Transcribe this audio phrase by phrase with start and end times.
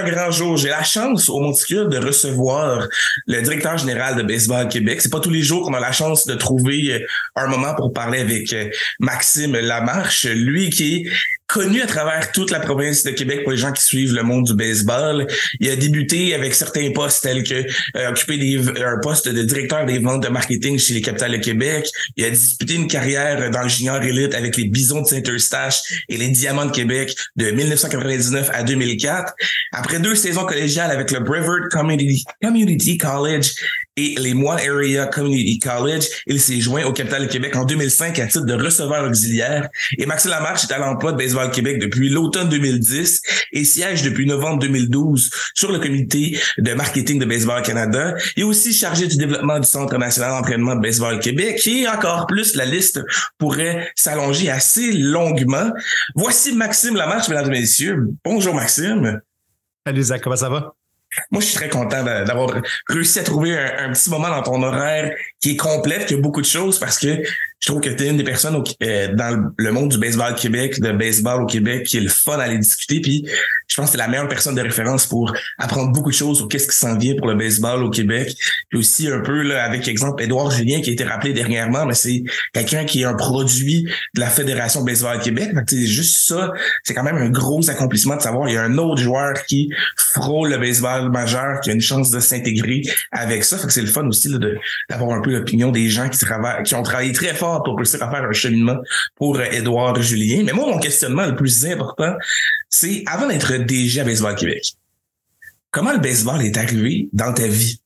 [0.00, 0.56] Un grand jour.
[0.56, 2.88] J'ai la chance au Monticule de recevoir
[3.26, 5.02] le directeur général de Baseball Québec.
[5.02, 7.06] C'est pas tous les jours qu'on a la chance de trouver euh,
[7.36, 11.10] un moment pour parler avec euh, Maxime Lamarche, lui qui est
[11.52, 14.44] connu à travers toute la province de Québec pour les gens qui suivent le monde
[14.44, 15.26] du baseball.
[15.58, 19.98] Il a débuté avec certains postes tels que euh, occuper un poste de directeur des
[19.98, 21.88] ventes de marketing chez les Capitales de Québec.
[22.16, 26.16] Il a disputé une carrière dans le junior élite avec les Bisons de Saint-Eustache et
[26.16, 29.34] les Diamants de Québec de 1999 à 2004.
[29.72, 33.52] Après deux saisons collégiales avec le Brevard Community College
[34.00, 36.04] et les Moines Area Community College.
[36.26, 39.68] Il s'est joint au Capital Québec en 2005 à titre de receveur auxiliaire.
[39.98, 44.26] Et Maxime Lamarche est à l'emploi de Baseball Québec depuis l'automne 2010 et siège depuis
[44.26, 48.14] novembre 2012 sur le comité de marketing de Baseball Canada.
[48.36, 52.26] Il est aussi chargé du développement du Centre national d'entraînement de Baseball Québec et encore
[52.26, 53.00] plus, la liste
[53.38, 55.70] pourrait s'allonger assez longuement.
[56.14, 58.08] Voici Maxime Lamarche, mesdames et messieurs.
[58.24, 59.20] Bonjour Maxime.
[59.86, 60.74] Salut Zach, comment ça va?
[61.30, 62.50] Moi, je suis très content d'avoir
[62.86, 66.40] réussi à trouver un, petit moment dans ton horaire qui est complet, qui a beaucoup
[66.40, 67.22] de choses parce que
[67.60, 70.80] je trouve que tu es une des personnes euh, dans le monde du baseball Québec,
[70.80, 73.00] de baseball au Québec, qui est le fun à aller discuter.
[73.00, 73.26] Puis
[73.68, 76.48] je pense que c'est la meilleure personne de référence pour apprendre beaucoup de choses sur
[76.48, 78.34] qu'est-ce qui s'en vient pour le baseball au Québec.
[78.70, 81.92] Puis aussi un peu là, avec exemple Édouard Julien qui a été rappelé dernièrement, mais
[81.92, 82.22] c'est
[82.54, 85.50] quelqu'un qui est un produit de la Fédération Baseball Québec.
[85.68, 86.52] C'est juste ça,
[86.84, 89.70] c'est quand même un gros accomplissement de savoir il y a un autre joueur qui
[89.96, 93.58] frôle le baseball majeur, qui a une chance de s'intégrer avec ça.
[93.58, 94.30] Fait que c'est le fun aussi
[94.88, 98.02] d'avoir un peu l'opinion des gens qui travaillent, qui ont travaillé très fort pour réussir
[98.02, 98.76] à faire un cheminement
[99.16, 100.42] pour euh, Édouard Julien.
[100.44, 102.14] Mais moi, mon questionnement le plus important,
[102.68, 104.74] c'est avant d'être DG à Baseball Québec,
[105.70, 107.80] comment le baseball est arrivé dans ta vie?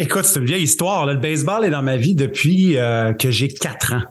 [0.00, 1.06] Écoute, c'est une vieille histoire.
[1.06, 4.02] Le baseball est dans ma vie depuis euh, que j'ai quatre ans.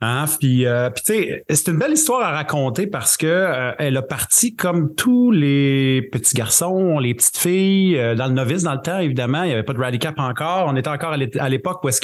[0.00, 0.26] Hein?
[0.44, 4.02] Euh, puis tu sais, c'est une belle histoire à raconter parce que euh, elle a
[4.02, 8.80] parti comme tous les petits garçons, les petites filles, euh, dans le novice dans le
[8.80, 9.42] temps, évidemment.
[9.42, 10.66] Il n'y avait pas de rally cap encore.
[10.68, 12.00] On était encore à l'époque où est-ce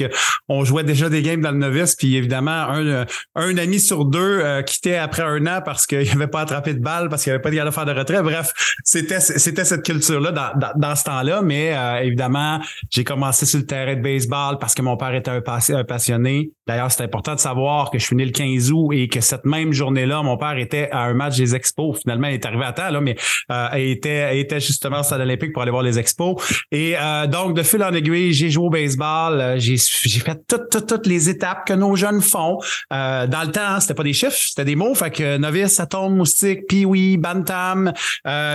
[0.49, 1.95] on jouait déjà des games dans le novice.
[1.95, 3.05] Puis évidemment, un,
[3.35, 7.09] un ami sur deux quittait après un an parce qu'il n'avait pas attrapé de balle,
[7.09, 8.23] parce qu'il avait pas de faire de retrait.
[8.23, 8.53] Bref,
[8.85, 11.43] c'était c'était cette culture-là dans, dans, dans, ce temps-là.
[11.43, 12.61] Mais évidemment,
[12.91, 16.51] j'ai commencé sur le terrain de baseball parce que mon père était un, un passionné.
[16.67, 17.60] D'ailleurs, c'est important de savoir
[17.91, 20.89] que je suis né le 15 août et que cette même journée-là, mon père était
[20.91, 21.99] à un match des Expos.
[22.01, 23.17] Finalement, il est arrivé à temps, là, mais
[23.51, 26.37] euh, il, était, était justement au stade olympique pour aller voir les Expos.
[26.71, 29.41] Et euh, donc, de fil en aiguille, j'ai joué au baseball.
[29.41, 32.59] Euh, j'ai, fait toutes, toutes, toutes les étapes que nos jeunes font.
[32.93, 34.95] Euh, dans le temps, hein, c'était pas des chiffres, c'était des mots.
[34.95, 37.93] Fait que novice, atome, moustique, pee bantam,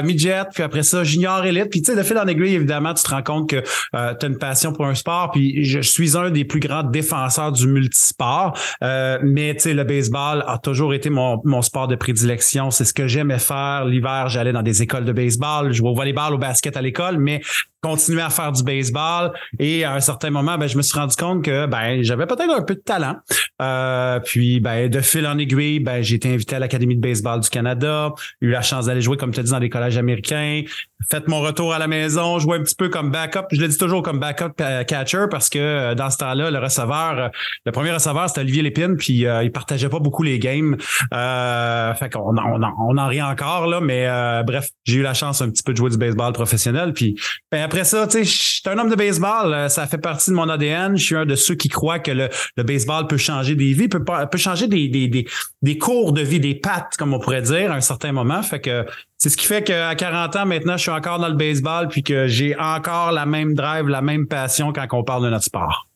[0.04, 1.70] midget, puis après ça, junior, élite.
[1.70, 4.26] Puis tu sais, de fil en aiguille, évidemment, tu te rends compte que tu as
[4.26, 5.32] une passion pour un sport.
[5.32, 8.58] Puis je suis un des plus grands défenseurs du multisport.
[8.96, 12.72] Euh, mais tu sais, le baseball a toujours été mon, mon sport de prédilection.
[12.72, 13.86] C'est ce que j'aimais faire.
[13.86, 17.18] L'hiver, j'allais dans des écoles de baseball, je jouais au volleyball, au basket à l'école,
[17.18, 17.42] mais
[17.86, 19.32] continuer à faire du baseball.
[19.60, 22.50] Et à un certain moment, ben, je me suis rendu compte que ben, j'avais peut-être
[22.50, 23.18] un peu de talent.
[23.62, 27.40] Euh, puis ben, de fil en aiguille, ben, j'ai été invité à l'Académie de baseball
[27.40, 30.64] du Canada, eu la chance d'aller jouer, comme tu as dit, dans des collèges américains,
[31.12, 33.46] fait mon retour à la maison, jouer un petit peu comme backup.
[33.52, 36.58] Je le dis toujours comme backup euh, catcher parce que euh, dans ce temps-là, le
[36.58, 37.30] receveur,
[37.66, 40.76] le premier receveur, c'était Olivier Lépine, puis il partageait pas beaucoup les games.
[40.80, 44.08] fait qu'on on, on, en rit encore, là, mais
[44.44, 46.94] bref, j'ai eu la chance un petit peu de jouer du baseball professionnel.
[46.94, 47.16] Puis
[47.52, 49.54] ben, après ça, tu sais, je suis un homme de baseball.
[49.54, 50.98] Euh, ça fait partie de mon ADN.
[50.98, 52.30] Je suis un de ceux qui croient que le,
[52.64, 55.28] baseball peut changer des vies, peut, peut changer des, des,
[55.62, 58.42] des, cours de vie, des pattes, comme on pourrait dire, à un certain moment.
[58.42, 58.86] Fait que
[59.18, 62.04] c'est ce qui fait qu'à 40 ans, maintenant, je suis encore dans le baseball puis
[62.04, 65.88] que j'ai encore la même drive, la même passion quand on parle de notre sport.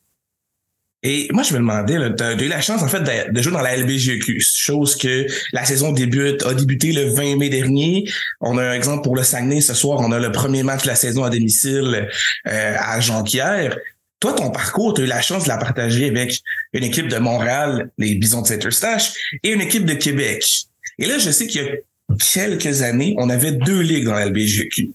[1.02, 3.00] Et moi, je me demandais, tu eu la chance, en fait,
[3.32, 7.48] de, jouer dans la LBGQ, chose que la saison débute, a débuté le 20 mai
[7.48, 8.04] dernier.
[8.40, 10.00] On a un exemple pour le Saguenay ce soir.
[10.00, 12.08] On a le premier match de la saison à domicile
[12.46, 13.78] euh, à Jean-Pierre.
[14.20, 16.38] Toi, ton parcours, tu as eu la chance de la partager avec
[16.74, 20.44] une équipe de Montréal, les Bisons de Saint-Eustache, et une équipe de Québec.
[20.98, 21.70] Et là, je sais qu'il y a
[22.18, 24.90] quelques années, on avait deux ligues dans la LBGQ.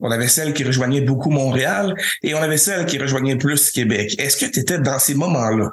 [0.00, 4.14] On avait celle qui rejoignait beaucoup Montréal et on avait celle qui rejoignait plus Québec.
[4.18, 5.70] Est-ce que tu étais dans ces moments-là?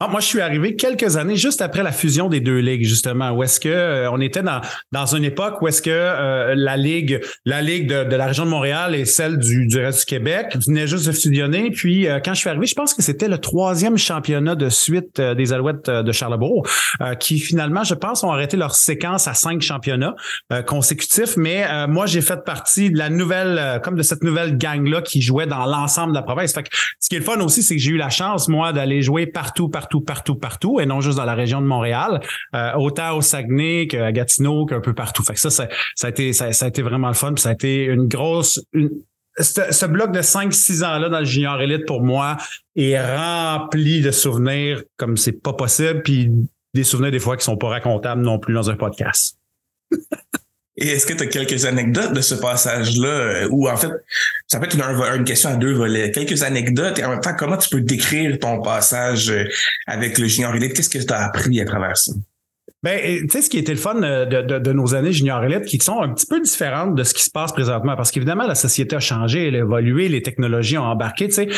[0.00, 3.30] Ah, moi, je suis arrivé quelques années juste après la fusion des deux ligues, justement,
[3.30, 4.60] où est-ce que euh, on était dans,
[4.90, 8.44] dans une époque où est-ce que euh, la ligue, la ligue de, de, la région
[8.44, 11.70] de Montréal et celle du, du reste du Québec venaient juste de fusionner.
[11.70, 15.20] Puis euh, quand je suis arrivé, je pense que c'était le troisième championnat de suite
[15.20, 16.66] des Alouettes de Charlebourg,
[17.20, 20.16] qui finalement, je pense, ont arrêté leur séquence à cinq championnats
[20.66, 21.36] consécutifs.
[21.36, 25.46] Mais moi, j'ai fait partie de la nouvelle, comme de cette nouvelle gang-là qui jouait
[25.46, 26.52] dans l'ensemble de la province.
[26.52, 28.72] Fait que, ce qui est le fun aussi, c'est que j'ai eu la chance, moi,
[28.72, 32.20] d'aller jouer partout, partout partout, partout, partout, et non juste dans la région de Montréal,
[32.54, 35.22] euh, autant au Saguenay qu'à Gatineau, qu'un peu partout.
[35.22, 35.66] Fait que ça, ça,
[36.02, 38.64] a été, ça, a été vraiment le fun, ça a été une grosse,
[39.38, 42.36] ce, bloc de 5-6 ans-là dans le junior élite, pour moi,
[42.76, 46.30] est rempli de souvenirs comme c'est pas possible, puis
[46.72, 49.38] des souvenirs des fois qui sont pas racontables non plus dans un podcast.
[50.76, 53.90] Et est-ce que tu as quelques anecdotes de ce passage-là, euh, ou en fait,
[54.48, 56.10] ça peut être une, question à deux volets.
[56.10, 59.44] Quelques anecdotes et en même temps, comment tu peux décrire ton passage euh,
[59.86, 60.74] avec le junior élite?
[60.74, 62.12] Qu'est-ce que tu as appris à travers ça?
[62.82, 65.78] Ben, tu sais, ce qui était le fun euh, de, nos années junior élite, qui
[65.78, 68.96] sont un petit peu différentes de ce qui se passe présentement, parce qu'évidemment, la société
[68.96, 71.28] a changé, elle a évolué, les technologies ont embarqué.
[71.28, 71.48] Tu sais,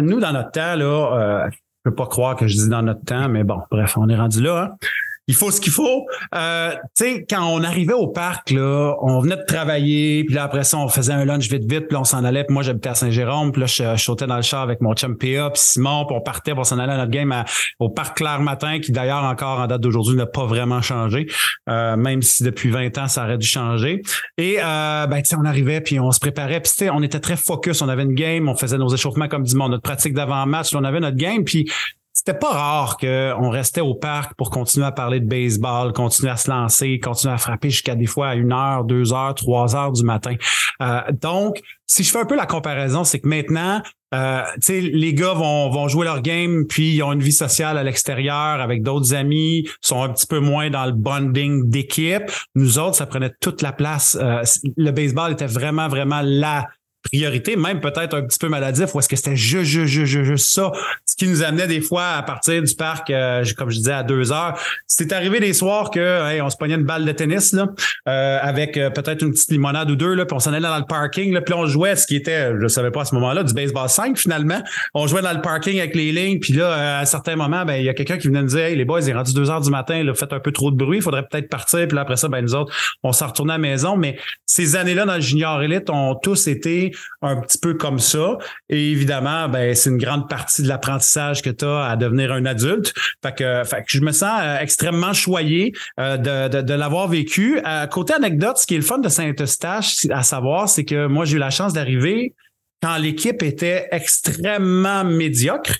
[0.00, 3.04] nous, dans notre temps, là, euh, je peux pas croire que je dis dans notre
[3.04, 4.70] temps, mais bon, bref, on est rendu là.
[4.72, 4.86] Hein
[5.28, 6.06] il faut ce qu'il faut.
[6.34, 10.44] Euh, tu sais, quand on arrivait au parc, là, on venait de travailler, puis là,
[10.44, 12.88] après ça, on faisait un lunch vite, vite, puis on s'en allait, puis moi, j'habitais
[12.88, 16.04] à Saint-Jérôme, puis là, je, sautais dans le char avec mon chum PA, puis Simon,
[16.06, 17.32] puis on partait, pour s'en aller à notre game
[17.78, 21.26] au parc Claire Matin, qui d'ailleurs, encore en date d'aujourd'hui, n'a pas vraiment changé,
[21.68, 24.02] euh, même si depuis 20 ans, ça aurait dû changer.
[24.38, 27.02] Et, euh, ben, tu sais, on arrivait, puis on se préparait, puis tu sais, on
[27.02, 29.82] était très focus, on avait une game, on faisait nos échauffements comme du monde, notre
[29.82, 31.70] pratique d'avant-match, on avait notre game, puis
[32.12, 36.36] c'était pas rare qu'on restait au parc pour continuer à parler de baseball, continuer à
[36.36, 39.92] se lancer, continuer à frapper jusqu'à des fois à une heure, deux heures, trois heures
[39.92, 40.34] du matin.
[40.82, 43.82] Euh, donc, si je fais un peu la comparaison, c'est que maintenant,
[44.14, 47.82] euh, les gars vont, vont jouer leur game, puis ils ont une vie sociale à
[47.82, 52.30] l'extérieur avec d'autres amis, sont un petit peu moins dans le bonding d'équipe.
[52.54, 54.18] Nous autres, ça prenait toute la place.
[54.20, 54.42] Euh,
[54.76, 56.68] le baseball était vraiment, vraiment la
[57.02, 60.52] priorité, même peut-être un petit peu maladif, ou est-ce que c'était juste, juste, juste, juste
[60.52, 60.72] ça,
[61.04, 64.02] ce qui nous amenait des fois à partir du parc, euh, comme je disais, à
[64.02, 64.58] deux heures.
[64.86, 67.66] C'était arrivé des soirs que on se pognait une balle de tennis là,
[68.08, 70.78] euh, avec euh, peut-être une petite limonade ou deux, là, puis on s'en allait dans
[70.78, 73.42] le parking, là, puis on jouait ce qui était, je savais pas à ce moment-là,
[73.44, 74.62] du baseball 5 finalement.
[74.94, 77.74] On jouait dans le parking avec les lignes, puis là, à un certain moment, ben
[77.74, 79.50] il y a quelqu'un qui venait nous dire Hey, les boys, il est rendu deux
[79.50, 81.96] heures du matin, là, faites un peu trop de bruit, il faudrait peut-être partir, puis
[81.96, 82.72] là, après ça, ben nous autres,
[83.02, 83.96] on s'en retournait à la maison.
[83.96, 84.16] Mais
[84.46, 86.91] ces années-là dans le junior élite ont tous été
[87.22, 88.38] un petit peu comme ça.
[88.68, 92.44] Et évidemment, ben, c'est une grande partie de l'apprentissage que tu as à devenir un
[92.46, 92.92] adulte.
[93.22, 97.60] Fait que, je me sens euh, extrêmement choyé euh, de, de, l'avoir vécu.
[97.66, 101.24] Euh, côté anecdote, ce qui est le fun de Saint-Eustache à savoir, c'est que moi,
[101.24, 102.34] j'ai eu la chance d'arriver
[102.82, 105.78] quand l'équipe était extrêmement médiocre.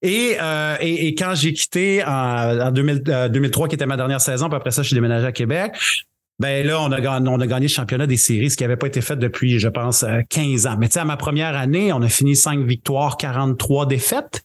[0.00, 0.36] Et,
[0.80, 4.82] et, quand j'ai quitté en, en 2003, qui était ma dernière saison, puis après ça,
[4.82, 5.72] je suis déménagé à Québec,
[6.38, 8.76] ben là, on a, gagné, on a gagné le championnat des séries, ce qui n'avait
[8.76, 10.76] pas été fait depuis, je pense, 15 euh, ans.
[10.78, 14.44] Mais tu sais, à ma première année, on a fini 5 victoires, 43 défaites.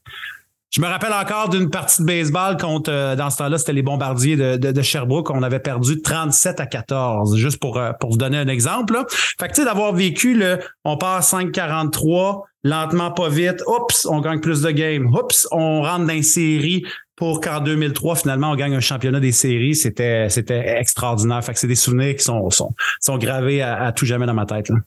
[0.72, 3.84] Je me rappelle encore d'une partie de baseball contre, euh, dans ce temps-là, c'était les
[3.84, 5.30] bombardiers de, de, Sherbrooke.
[5.30, 9.00] On avait perdu 37 à 14, juste pour, euh, pour vous donner un exemple.
[9.40, 14.20] Fait que tu sais, d'avoir vécu le, on part 5-43, lentement, pas vite, oups, on
[14.20, 16.84] gagne plus de games, oups, on rentre dans une série
[17.16, 19.76] pour qu'en 2003, finalement, on gagne un championnat des séries.
[19.76, 21.44] C'était, c'était extraordinaire.
[21.44, 24.46] Fait que c'est des souvenirs qui sont, sont, sont gravés à, tout jamais dans ma
[24.46, 24.70] tête.
[24.70, 24.78] Là.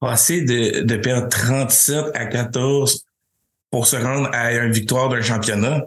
[0.00, 3.04] Passer de, de perdre 37 à 14
[3.70, 5.84] pour se rendre à une victoire d'un championnat,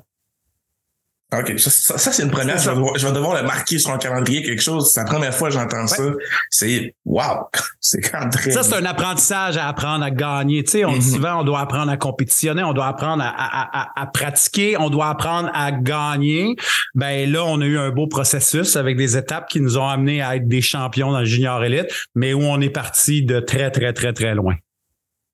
[1.33, 2.57] OK, ça, ça, c'est une première.
[2.57, 4.91] Je vais, devoir, je vais, devoir, le marquer sur un calendrier, quelque chose.
[4.93, 6.03] C'est la première fois que j'entends ça.
[6.50, 7.47] C'est wow!
[7.79, 8.51] C'est quand très.
[8.51, 10.63] Ça, c'est un apprentissage à apprendre à gagner.
[10.63, 11.15] Tu sais, on dit mm-hmm.
[11.15, 14.89] souvent, on doit apprendre à compétitionner, on doit apprendre à, à, à, à, pratiquer, on
[14.89, 16.55] doit apprendre à gagner.
[16.95, 20.21] Ben là, on a eu un beau processus avec des étapes qui nous ont amenés
[20.21, 23.71] à être des champions dans le junior élite, mais où on est parti de très,
[23.71, 24.55] très, très, très loin.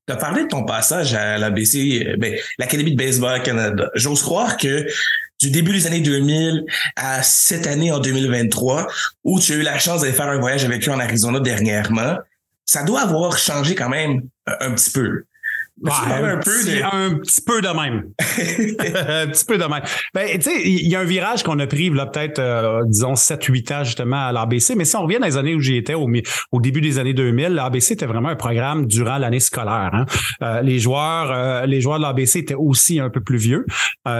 [0.08, 3.89] Tu as parlé de ton passage à l'ABC, ben, l'Académie de baseball Canada.
[3.96, 4.88] J'ose croire que
[5.39, 6.65] du début des années 2000
[6.96, 8.88] à cette année en 2023,
[9.24, 12.17] où tu as eu la chance d'aller faire un voyage avec eux en Arizona dernièrement,
[12.65, 15.24] ça doit avoir changé quand même un petit peu
[15.86, 18.10] un, petit, un petit peu de même.
[18.20, 19.84] un petit peu de même.
[20.14, 23.14] Ben, tu sais, il y a un virage qu'on a pris, là, peut-être, euh, disons,
[23.14, 24.76] 7-8 ans, justement, à l'ABC.
[24.76, 26.10] Mais si on revient dans les années où j'y étais, au,
[26.52, 29.92] au début des années 2000, l'ABC était vraiment un programme durant l'année scolaire.
[29.94, 30.06] Hein.
[30.42, 33.66] Euh, les joueurs euh, les joueurs de l'ABC étaient aussi un peu plus vieux.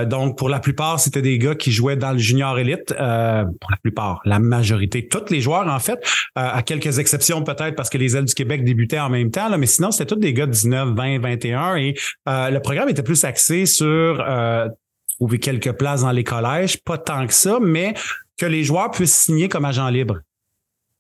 [0.06, 2.88] donc, pour la plupart, c'était des gars qui jouaient dans le junior élite.
[2.88, 5.08] pour la plupart, la majorité.
[5.08, 6.00] Tous les joueurs, en fait,
[6.36, 9.50] à quelques exceptions peut-être parce que les ailes du Québec débutaient en même temps.
[9.50, 11.96] Là, mais sinon, c'était tous des gars de 19, 20, 21 et
[12.28, 13.86] euh, le programme était plus axé sur
[14.20, 14.68] euh,
[15.16, 17.94] trouver quelques places dans les collèges, pas tant que ça, mais
[18.38, 20.20] que les joueurs puissent signer comme agents libres.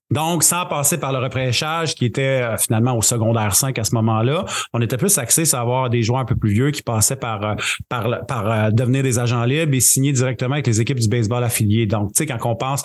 [0.10, 3.94] Donc, sans passer par le repêchage qui était euh, finalement au secondaire 5 à ce
[3.96, 7.18] moment-là, on était plus axé sur avoir des joueurs un peu plus vieux qui passaient
[7.18, 7.56] par euh,
[7.90, 11.44] par par euh, devenir des agents libres et signer directement avec les équipes du baseball
[11.44, 11.88] affilié.
[11.88, 12.84] Donc, tu sais, quand on pense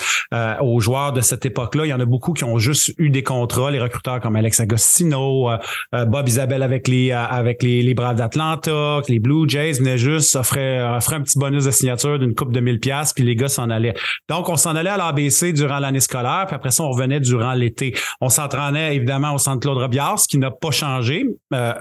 [0.60, 3.22] aux joueurs de cette époque-là, il y en a beaucoup qui ont juste eu des
[3.22, 5.50] contrats, les recruteurs comme Alex Agostino,
[5.92, 10.94] Bob Isabelle avec les avec les, les Braves d'Atlanta, les Blue Jays venaient juste offrir,
[10.96, 13.70] offrir un petit bonus de signature d'une coupe de 1000 pièces puis les gars s'en
[13.70, 13.94] allaient.
[14.28, 17.54] Donc, on s'en allait à l'ABC durant l'année scolaire, puis après ça, on revenait durant
[17.54, 17.94] l'été.
[18.20, 21.26] On s'entraînait évidemment au centre Claude Robillard, ce qui n'a pas changé.
[21.54, 21.72] Euh,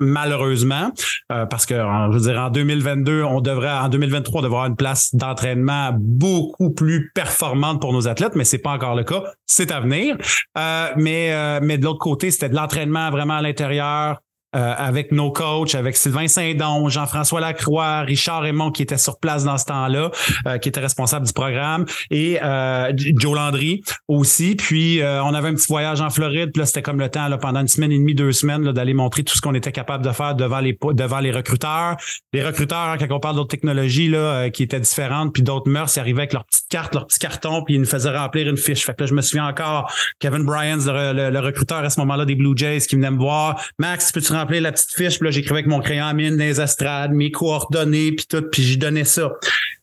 [0.00, 0.90] malheureusement,
[1.32, 4.76] euh, parce que je veux dire en 2022, on devrait en 2023 on avoir une
[4.76, 9.70] place d'entraînement beaucoup plus performante pour nos athlètes, mais c'est pas encore le cas, c'est
[9.70, 10.16] à venir.
[10.58, 14.20] Euh, mais mais de l'autre côté, c'était de l'entraînement vraiment à l'intérieur,
[14.54, 19.44] euh, avec nos coachs, avec Sylvain Saint-Don, Jean-François Lacroix, Richard Raymond qui était sur place
[19.44, 20.10] dans ce temps-là,
[20.46, 24.54] euh, qui était responsable du programme, et euh, Joe Landry aussi.
[24.54, 27.38] Puis on avait un petit voyage en Floride, puis là c'était comme le temps là,
[27.38, 30.12] pendant une semaine et demie, deux semaines d'aller montrer tout ce qu'on était capable de
[30.12, 31.96] faire devant les devant les recruteurs.
[32.32, 36.00] Les recruteurs, quand on parle d'autres technologies là, qui étaient différentes, puis d'autres mœurs, ils
[36.00, 38.84] arrivaient avec leur petite carte, leur petit carton, puis ils nous faisaient remplir une fiche.
[38.84, 42.34] Fait que là, je me souviens encore Kevin Bryans, le, recruteur à ce moment-là des
[42.34, 43.60] Blue Jays, qui venait me voir.
[43.78, 46.60] Max, peux-tu remplir la petite fiche, puis là, j'écrivais avec mon crayon à mine des
[46.60, 49.32] estrades, mes coordonnées, puis tout, puis j'y donnais ça.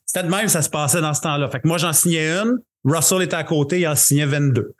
[0.05, 1.49] C'était de même, ça se passait dans ce temps-là.
[1.49, 4.73] Fait que moi, j'en signais une, Russell était à côté, il en signait 22.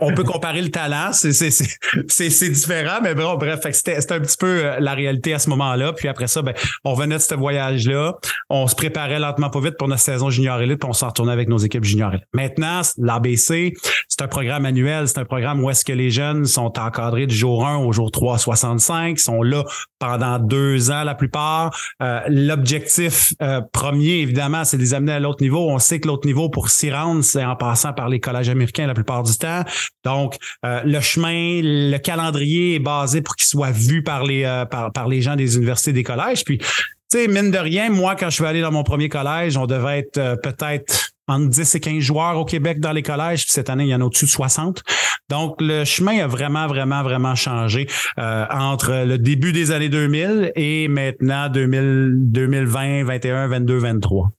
[0.00, 4.80] On peut comparer le talent, c'est différent, mais bon, bref, c'était un petit peu euh,
[4.80, 5.92] la réalité à ce moment-là.
[5.92, 8.14] Puis après ça, ben, on venait de ce voyage-là,
[8.50, 11.32] on se préparait lentement pas vite pour notre saison junior élite, puis on s'en retournait
[11.32, 12.26] avec nos équipes junior élite.
[12.32, 13.74] Maintenant, l'ABC,
[14.08, 17.34] c'est un programme annuel, c'est un programme où est-ce que les jeunes sont encadrés du
[17.34, 19.64] jour 1 au jour 3 65, sont là
[19.98, 21.76] pendant deux ans la plupart.
[22.02, 25.70] Euh, l'objectif euh, premier, évidemment, c'est de les amener à l'autre niveau.
[25.70, 28.86] On sait que l'autre niveau, pour s'y rendre, c'est en passant par les collèges américains
[28.86, 29.62] la plupart du temps.
[30.04, 34.64] Donc, euh, le chemin, le calendrier est basé pour qu'il soit vu par les, euh,
[34.64, 36.44] par, les gens des universités, des collèges.
[36.44, 36.66] Puis, tu
[37.10, 40.00] sais, mine de rien, moi, quand je suis allé dans mon premier collège, on devait
[40.00, 43.44] être euh, peut-être entre 10 et 15 joueurs au Québec dans les collèges.
[43.44, 44.82] Puis cette année, il y en a au-dessus de 60.
[45.28, 47.86] Donc, le chemin a vraiment, vraiment, vraiment changé
[48.18, 54.30] entre le début des années 2000 et maintenant 2000, 2020, 21, 22, 23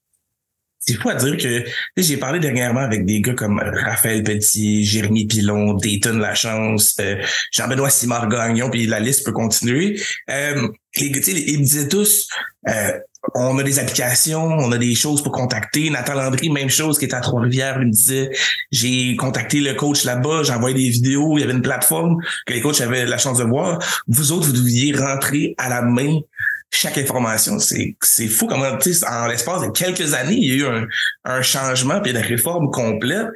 [0.86, 1.64] c'est fou à dire que
[1.96, 7.22] j'ai parlé dernièrement avec des gars comme Raphaël Petit, Jérémy Pilon, Dayton Lachance, euh,
[7.52, 10.00] Jean-Benoît Simard Gagnon, puis la liste peut continuer.
[10.30, 12.28] Euh, les, ils me disaient tous
[12.68, 12.92] euh,
[13.36, 15.90] on a des applications, on a des choses pour contacter.
[15.90, 18.30] Nathan Landry, même chose, qui est à Trois-Rivières, il me disait,
[18.72, 22.54] j'ai contacté le coach là-bas, j'ai envoyé des vidéos, il y avait une plateforme que
[22.54, 23.80] les coachs avaient la chance de voir.
[24.08, 26.20] Vous autres, vous deviez rentrer à la main
[26.74, 27.60] chaque information.
[27.60, 30.88] C'est, fou comment, en l'espace de quelques années, il y a eu un,
[31.24, 33.28] un changement puis une réforme complète.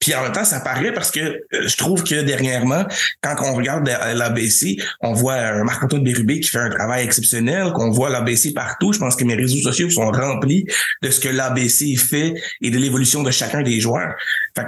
[0.00, 2.84] Puis en même temps, ça paraît parce que euh, je trouve que dernièrement,
[3.20, 7.90] quand on regarde l'ABC, on voit un Marc-Antoine Bérubé qui fait un travail exceptionnel, qu'on
[7.90, 8.94] voit l'ABC partout.
[8.94, 10.64] Je pense que mes réseaux sociaux sont remplis
[11.02, 14.14] de ce que l'ABC fait et de l'évolution de chacun des joueurs.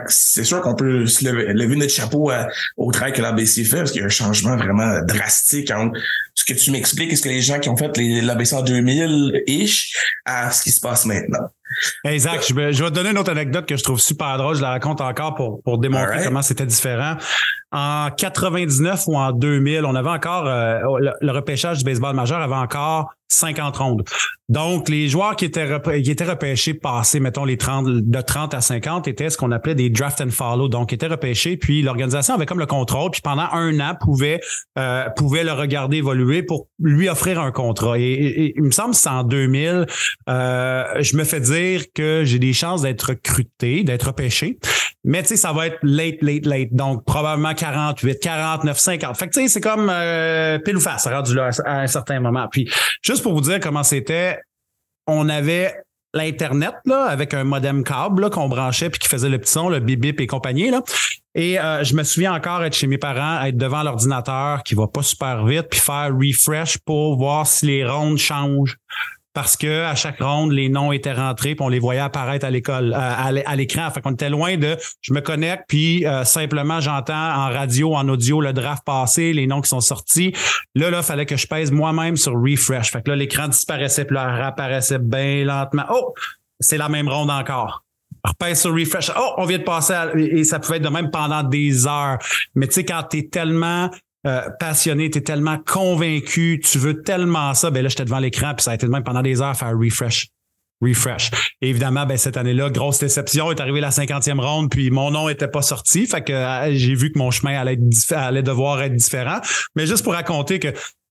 [0.08, 2.30] C'est sûr qu'on peut se lever, notre chapeau
[2.76, 5.98] au travail que l'ABC fait parce qu'il y a un changement vraiment drastique entre
[6.34, 9.96] ce que tu m'expliques et ce que les gens qui ont fait l'ABC en 2000-ish
[10.26, 11.48] à ce qui se passe maintenant.
[12.04, 14.36] Hey Zach, je vais, je vais, te donner une autre anecdote que je trouve super
[14.38, 14.56] drôle.
[14.56, 17.16] Je la raconte encore pour, pour démontrer comment c'était différent.
[17.72, 20.78] En 99 ou en 2000, on avait encore euh,
[21.20, 24.04] le, repêchage du baseball majeur avait encore 50 rondes.
[24.50, 28.60] Donc, les joueurs qui étaient, qui étaient repêchés passés, mettons, les 30, de 30 à
[28.60, 30.68] 50, étaient ce qu'on appelait des draft and follow.
[30.68, 34.40] Donc, étaient repêchés, puis l'organisation avait comme le contrôle, puis pendant un an, pouvait,
[34.78, 37.98] euh, pouvait le regarder évoluer pour lui offrir un contrat.
[37.98, 39.86] Et, il me semble que c'est en 2000,
[40.28, 44.58] euh, je me fais dire que j'ai des chances d'être recruté, d'être repêché.
[45.04, 46.72] Mais tu sais, ça va être late, late, late.
[46.72, 49.16] Donc, probablement 48, 49, 50.
[49.16, 52.20] Fait que tu sais, c'est comme euh, pile ou face, rendu là à un certain
[52.20, 52.46] moment.
[52.50, 52.70] Puis,
[53.02, 54.40] juste pour vous dire comment c'était,
[55.06, 55.74] on avait
[56.14, 59.80] l'Internet là, avec un modem câble qu'on branchait puis qui faisait le petit son, le
[59.80, 60.70] bip bip et compagnie.
[60.70, 60.82] Là.
[61.34, 64.86] Et euh, je me souviens encore être chez mes parents, être devant l'ordinateur qui va
[64.86, 68.76] pas super vite, puis faire refresh pour voir si les rondes changent
[69.34, 72.50] parce que à chaque ronde, les noms étaient rentrés, puis on les voyait apparaître à
[72.50, 73.90] l'école, à, l'écran.
[73.90, 78.08] Fait qu'on était loin de je me connecte, puis euh, simplement j'entends en radio, en
[78.08, 80.34] audio le draft passer, les noms qui sont sortis.
[80.74, 82.90] Là, là, fallait que je pèse moi-même sur refresh.
[82.90, 85.84] Fait que là, l'écran disparaissait, puis là, réapparaissait bien lentement.
[85.90, 86.14] Oh,
[86.60, 87.82] c'est la même ronde encore
[88.24, 89.10] repèse sur refresh.
[89.18, 92.18] Oh, on vient de passer et ça pouvait être de même pendant des heures.
[92.54, 93.90] Mais tu sais, quand tu es tellement
[94.26, 98.54] euh, passionné, tu es tellement convaincu, tu veux tellement ça, ben là, j'étais devant l'écran,
[98.54, 100.28] puis ça a été de même pendant des heures faire refresh.
[100.80, 101.30] refresh.
[101.60, 105.48] évidemment, ben, cette année-là, grosse déception, est arrivé la 50e ronde, puis mon nom était
[105.48, 106.06] pas sorti.
[106.06, 109.40] Fait que euh, j'ai vu que mon chemin allait, être, allait devoir être différent.
[109.74, 110.68] Mais juste pour raconter que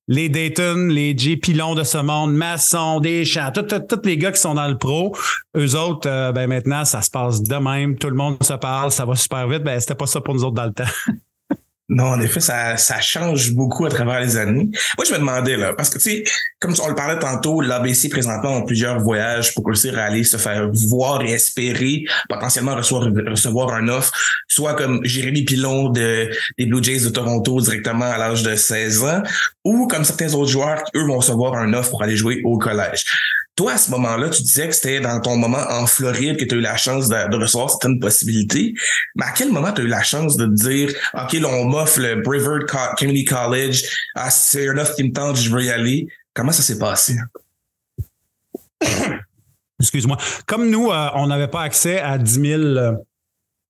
[0.08, 1.38] les Dayton, les J.
[1.38, 5.16] Pilon de ce monde, Masson, Deschamps, tous les gars qui sont dans le pro,
[5.56, 8.92] eux autres, euh, ben maintenant, ça se passe de même, tout le monde se parle,
[8.92, 9.64] ça va super vite.
[9.64, 10.84] Ben, c'était pas ça pour nous autres dans le temps.
[11.92, 14.70] Non, en effet, ça, ça change beaucoup à travers les années.
[14.98, 16.24] Moi, je me demandais, là, parce que, tu sais,
[16.62, 20.38] comme on le parlait tantôt, l'ABC présentement ont plusieurs voyages pour réussir à aller se
[20.38, 24.14] faire voir et espérer potentiellement recevoir, recevoir un offre,
[24.48, 29.04] soit comme Jérémy Pilon de, des Blue Jays de Toronto directement à l'âge de 16
[29.04, 29.24] ans,
[29.66, 32.58] ou comme certains autres joueurs qui, eux, vont recevoir un offre pour aller jouer au
[32.58, 33.04] collège.
[33.56, 36.56] Toi, à ce moment-là, tu disais que c'était dans ton moment en Floride que tu
[36.56, 38.74] as eu la chance de, recevoir certaines possibilités.
[39.16, 42.00] Mais à quel moment tu as eu la chance de dire, OK, là, on m'offre
[42.00, 42.66] le Brevard
[42.98, 43.84] Community College,
[44.16, 46.08] ah, c'est un offre qui me tente, je veux y aller.
[46.34, 47.18] Comment ça s'est passé?
[49.80, 50.18] Excuse-moi.
[50.46, 52.94] Comme nous, euh, on n'avait pas accès à 10 000 euh,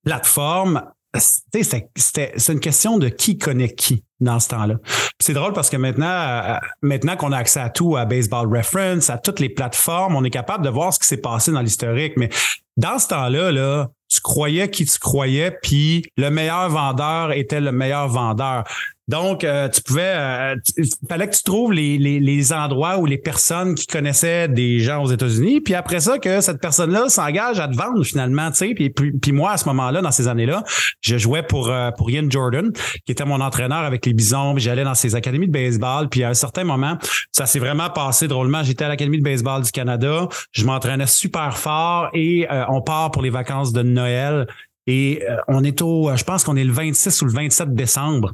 [0.04, 0.82] plateformes,
[1.18, 4.76] c'est une question de qui connaît qui dans ce temps-là.
[5.20, 9.10] C'est drôle parce que maintenant, euh, maintenant qu'on a accès à tout, à Baseball Reference,
[9.10, 12.14] à toutes les plateformes, on est capable de voir ce qui s'est passé dans l'historique.
[12.16, 12.30] Mais
[12.76, 17.72] dans ce temps-là, là, tu croyais qui tu croyais, puis le meilleur vendeur était le
[17.72, 18.64] meilleur vendeur.
[19.08, 23.06] Donc, euh, tu pouvais, euh, il fallait que tu trouves les, les, les, endroits où
[23.06, 27.58] les personnes qui connaissaient des gens aux États-Unis, puis après ça, que cette personne-là s'engage
[27.58, 28.74] à te vendre finalement, tu sais.
[28.74, 30.62] Puis, moi, à ce moment-là, dans ces années-là,
[31.00, 32.70] je jouais pour, euh, pour Ian Jordan,
[33.04, 36.28] qui était mon entraîneur avec les Bisons, j'allais dans ses académies de baseball, puis à
[36.28, 36.96] un certain moment,
[37.32, 38.62] ça s'est vraiment passé drôlement.
[38.62, 43.22] J'étais à l'Académie de baseball du Canada, je m'entraînais super fort et on part pour
[43.22, 44.46] les vacances de Noël.
[44.86, 48.32] Et on est au, je pense qu'on est le 26 ou le 27 décembre.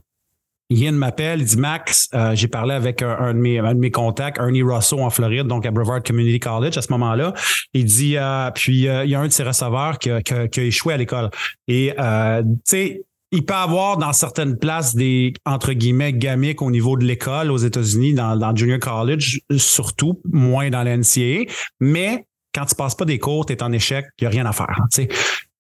[0.71, 3.39] Ian m'appelle, il dit Max, euh, j'ai parlé avec un, de
[3.75, 7.33] mes, contacts, Ernie Russell en Floride, donc à Brevard Community College à ce moment-là.
[7.73, 10.21] Il dit, euh, puis euh, il y a un de ses receveurs qui a,
[10.57, 11.31] échoué à l'école.
[11.69, 16.97] Et tu sais, il peut avoir dans certaines places des entre guillemets gamiques au niveau
[16.97, 22.75] de l'école aux États-Unis, dans, dans junior college, surtout, moins dans l'NCAA, mais quand tu
[22.75, 24.75] passes pas des cours, tu es en échec, il n'y a rien à faire.
[24.91, 25.09] sais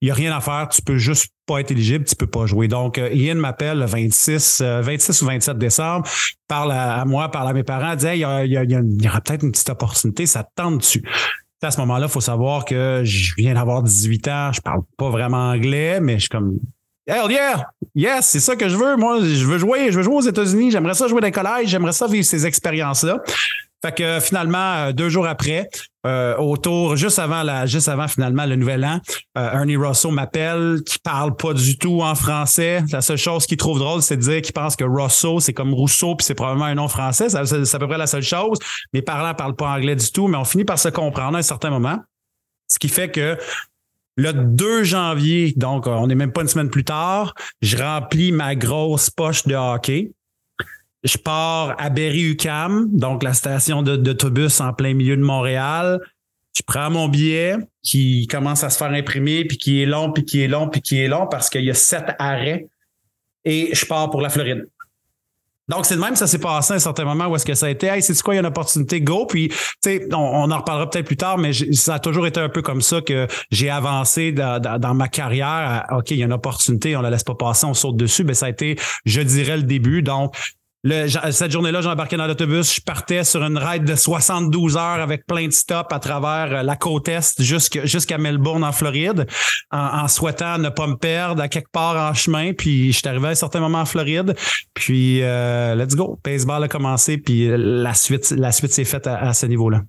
[0.01, 2.47] il n'y a rien à faire, tu peux juste pas être éligible, tu peux pas
[2.47, 2.69] jouer.
[2.69, 6.09] Donc, euh, Ian m'appelle le 26, 26 euh, ou 27 décembre,
[6.47, 10.27] parle à, moi, parle à mes parents, dit il y, aura peut-être une petite opportunité,
[10.27, 11.03] ça te tente dessus.
[11.61, 15.11] À ce moment-là, il faut savoir que je viens d'avoir 18 ans, je parle pas
[15.11, 16.59] vraiment anglais, mais je suis comme
[17.09, 17.65] Hell yeah!
[17.95, 18.97] Yes, c'est ça que je veux.
[18.97, 21.69] Moi, je veux jouer, je veux jouer aux États-Unis, j'aimerais ça jouer dans les collèges,
[21.69, 23.23] j'aimerais ça vivre ces expériences-là.
[23.85, 25.69] Fait que finalement, euh, deux jours après,
[26.05, 29.01] euh, autour, juste avant la, juste avant finalement le nouvel an,
[29.37, 32.83] euh, Ernie Russell m'appelle, qui parle pas du tout en français.
[32.91, 35.73] La seule chose qu'il trouve drôle, c'est de dire qu'il pense que Russell, c'est comme
[35.75, 37.29] Rousseau, puis c'est probablement un nom français.
[37.29, 38.59] C'est à peu près la seule chose.
[38.93, 41.43] Mes parents parlent pas anglais du tout, mais on finit par se comprendre à un
[41.43, 41.99] certain moment.
[42.67, 43.39] Ce qui fait que
[44.17, 48.57] le 2 janvier, donc on n'est même pas une semaine plus tard, je remplis ma
[48.57, 50.11] grosse poche de hockey
[51.09, 56.01] je pars à Berry-UQAM, donc la station d'autobus en plein milieu de Montréal.
[56.55, 60.25] Je prends mon billet qui commence à se faire imprimer, puis qui est long, puis
[60.25, 62.69] qui est long, puis qui est long parce qu'il y a sept arrêts.
[63.45, 64.69] Et je pars pour la Floride.
[65.69, 67.67] Donc, c'est de même, ça s'est passé à un certain moment où est-ce que ça
[67.67, 69.27] a été, hey, c'est quoi, il y a une opportunité, go.
[69.27, 72.49] Puis, tu sais, on, en reparlera peut-être plus tard, mais ça a toujours été un
[72.49, 75.87] peu comme ça que j'ai avancé dans, ma carrière.
[75.91, 78.25] OK, il y a une opportunité, on la laisse pas passer, on saute dessus.
[78.25, 80.01] Mais ça a été, je dirais, le début.
[80.01, 80.35] Donc,
[80.85, 85.47] cette journée-là, j'embarquais dans l'autobus, je partais sur une ride de 72 heures avec plein
[85.47, 89.27] de stops à travers euh, la côte est jusqu'à Melbourne en Floride,
[89.73, 92.53] en, souhaitant ne pas me perdre à quelque part en chemin.
[92.53, 94.37] Puis je suis arrivé à un certain moment en Floride.
[94.75, 99.33] Puis euh, let's go, baseball a commencé, puis la suite, la suite s'est faite à,
[99.33, 99.83] ce niveau-là.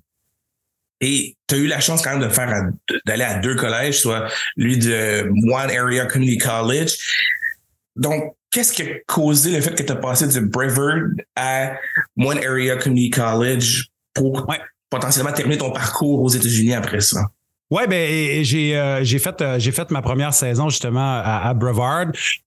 [1.00, 2.68] Et tu as eu la chance quand même de faire
[3.06, 4.26] d'aller à deux collèges, soit
[4.56, 6.96] lui de One Area Community College.
[8.00, 11.74] Donc, qu'est-ce qui a causé le fait que tu as passé du Brevard à
[12.18, 14.46] One Area Community College pour
[14.88, 17.26] potentiellement terminer ton parcours aux États-Unis après ça?
[17.70, 21.54] Ouais, ben j'ai euh, j'ai fait euh, j'ai fait ma première saison justement à, à
[21.54, 22.06] Brevard.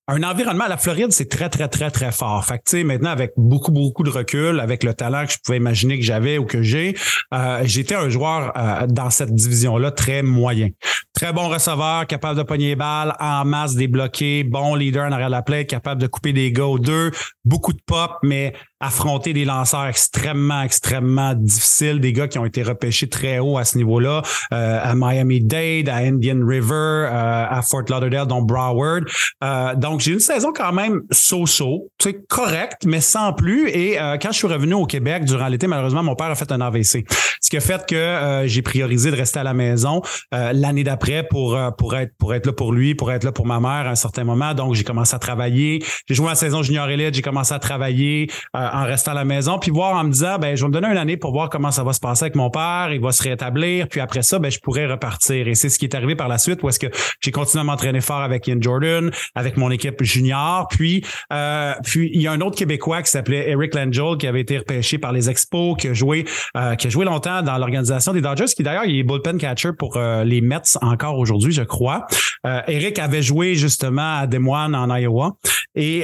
[0.10, 2.44] Un environnement à la Floride, c'est très très très très fort.
[2.44, 5.38] Fait que tu sais maintenant avec beaucoup beaucoup de recul, avec le talent que je
[5.42, 6.94] pouvais imaginer que j'avais ou que j'ai,
[7.34, 8.52] euh, j'étais un joueur
[8.90, 10.68] dans cette division là très moyen.
[11.14, 15.28] Très bon receveur, capable de pogner les balles en masse débloqué, bon leader en arrière
[15.28, 17.12] de la plaie, capable de couper des gars deux,
[17.46, 22.64] beaucoup de pop, mais affronter des lanceurs extrêmement, extrêmement difficiles, des gars qui ont été
[22.64, 28.28] repêchés très haut à ce niveau-là, à Miami-Dade, à Indian River, euh, à Fort Lauderdale,
[28.28, 29.06] dont Broward.
[29.44, 31.88] Euh, donc, j'ai une saison quand même so-so,
[32.28, 33.70] correcte, mais sans plus.
[33.70, 36.62] Et quand je suis revenu au Québec durant l'été, malheureusement, mon père a fait un
[36.62, 37.06] AVC.
[37.40, 40.02] Ce qui a fait que j'ai priorisé de rester à la maison
[40.32, 43.60] l'année d'après pour, pour, être, pour être là pour lui, pour être là pour ma
[43.60, 44.56] mère à un certain moment.
[44.56, 45.84] Donc, j'ai commencé à travailler.
[46.10, 49.60] J'ai joué la saison junior élite, j'ai commencé à travailler en restant à la maison,
[49.60, 51.70] puis voir en me disant, ben, je vais me donner une année pour voir comment
[51.70, 54.50] ça va se passer avec mon père, il va se rétablir, puis après ça, ben,
[54.50, 55.48] je pourrais repartir.
[55.48, 56.88] Et c'est ce qui est arrivé par la suite, où est-ce que
[57.20, 62.10] j'ai continué à m'entraîner fort avec Ian Jordan, avec mon équipe junior, puis, euh, puis
[62.14, 65.12] il y a un autre Québécois qui s'appelait Eric Langell, qui avait été repêché par
[65.12, 66.26] les Expos, qui a joué,
[66.58, 69.72] euh, qui a joué longtemps dans l'organisation des Dodgers, qui d'ailleurs, il est bullpen catcher
[69.78, 72.06] pour euh, les Mets encore aujourd'hui, je crois.
[72.68, 75.32] Eric avait joué justement à Des Moines en Iowa,
[75.76, 76.04] et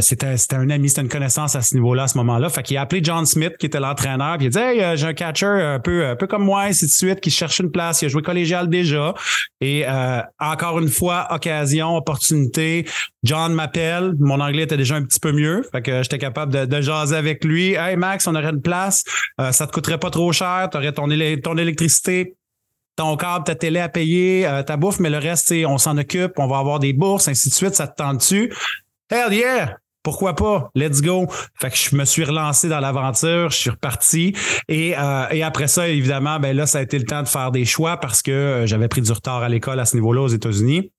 [0.00, 2.48] c'était, c'était un ami, c'était une connaissance à ce niveau-là, à ce moment-là.
[2.48, 5.06] Fait qu'il a appelé John Smith, qui était l'entraîneur, puis il a dit Hey, j'ai
[5.06, 8.02] un catcher un peu, un peu comme moi, ainsi de suite, qui cherche une place.
[8.02, 9.14] Il a joué collégial déjà.
[9.60, 12.84] Et euh, encore une fois, occasion, opportunité.
[13.22, 14.14] John m'appelle.
[14.18, 15.62] Mon anglais était déjà un petit peu mieux.
[15.72, 17.74] Fait que j'étais capable de, jaser avec lui.
[17.74, 19.04] Hey Max, on aurait une place.
[19.40, 20.68] Euh, ça te coûterait pas trop cher.
[20.70, 21.08] Tu aurais ton,
[21.42, 22.34] ton électricité
[22.96, 26.32] ton câble, ta télé à payer, euh, ta bouffe, mais le reste, on s'en occupe,
[26.36, 28.52] on va avoir des bourses, ainsi de suite, ça te tente dessus.
[29.08, 29.76] Hell yeah!
[30.08, 30.70] pourquoi pas?
[30.74, 31.26] Let's go.
[31.60, 34.34] Fait que je me suis relancé dans l'aventure, je suis reparti.
[34.66, 37.66] Et, euh, après ça, évidemment, ben là, ça a été le temps de faire des
[37.66, 40.90] choix parce que euh, j'avais pris du retard à l'école à ce niveau-là aux États-Unis.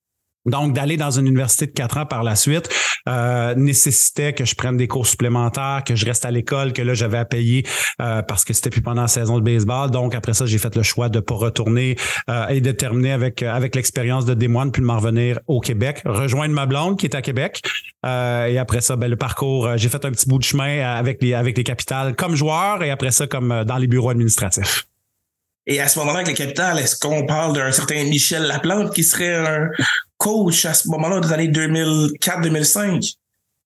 [0.50, 2.70] Donc, d'aller dans une université de quatre ans par la suite
[3.08, 6.94] euh, nécessitait que je prenne des cours supplémentaires, que je reste à l'école, que là,
[6.94, 7.66] j'avais à payer
[8.02, 9.92] euh, parce que c'était plus pendant la saison de baseball.
[9.92, 11.96] Donc, après ça, j'ai fait le choix de pas retourner
[12.30, 16.02] euh, et de terminer avec, avec l'expérience de Desmoines, puis de m'en revenir au Québec,
[16.06, 17.62] rejoindre ma blonde qui est à Québec.
[18.06, 21.34] et après ça, ben, le parcours, j'ai fait un petit bout de chemin avec les,
[21.34, 24.89] avec les capitales comme joueur et après ça, comme dans les bureaux administratifs.
[25.70, 29.04] Et à ce moment-là, avec les capitales, est-ce qu'on parle d'un certain Michel Laplante qui
[29.04, 29.70] serait un
[30.18, 33.14] coach à ce moment-là des années 2004-2005?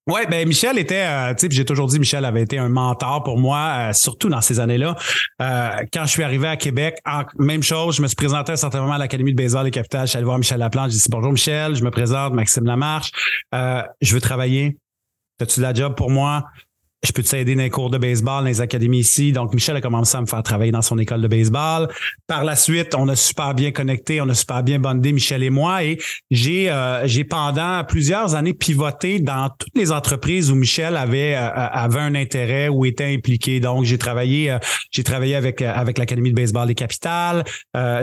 [0.07, 3.23] Oui, ben Michel était, euh, tu sais, j'ai toujours dit Michel avait été un mentor
[3.23, 4.97] pour moi, euh, surtout dans ces années-là.
[5.41, 6.97] Euh, quand je suis arrivé à Québec,
[7.39, 10.07] même chose, je me suis présenté à certain moment à l'Académie de baseball des Capitales.
[10.07, 10.91] Je suis allé voir Michel Laplante.
[10.91, 13.11] J'ai dit bonjour Michel, je me présente, Maxime Lamarche.
[13.53, 14.77] je veux travailler.
[15.39, 16.43] As-tu de la job pour moi?
[17.03, 19.33] Je peux t'aider dans les cours de baseball, dans les académies ici.
[19.33, 21.89] Donc, Michel a commencé à me faire travailler dans son école de baseball.
[22.27, 25.49] Par la suite, on a super bien connecté, on a super bien bondé, Michel et
[25.49, 25.83] moi.
[25.83, 25.99] Et
[26.31, 31.49] j'ai, euh, j'ai pendant plusieurs années pivoté dans toutes les entreprises où Michel avait, euh,
[31.51, 33.59] avait un intérêt ou était impliqué.
[33.59, 37.43] Donc, j'ai travaillé, euh, j'ai travaillé avec, avec l'Académie de baseball des capitales.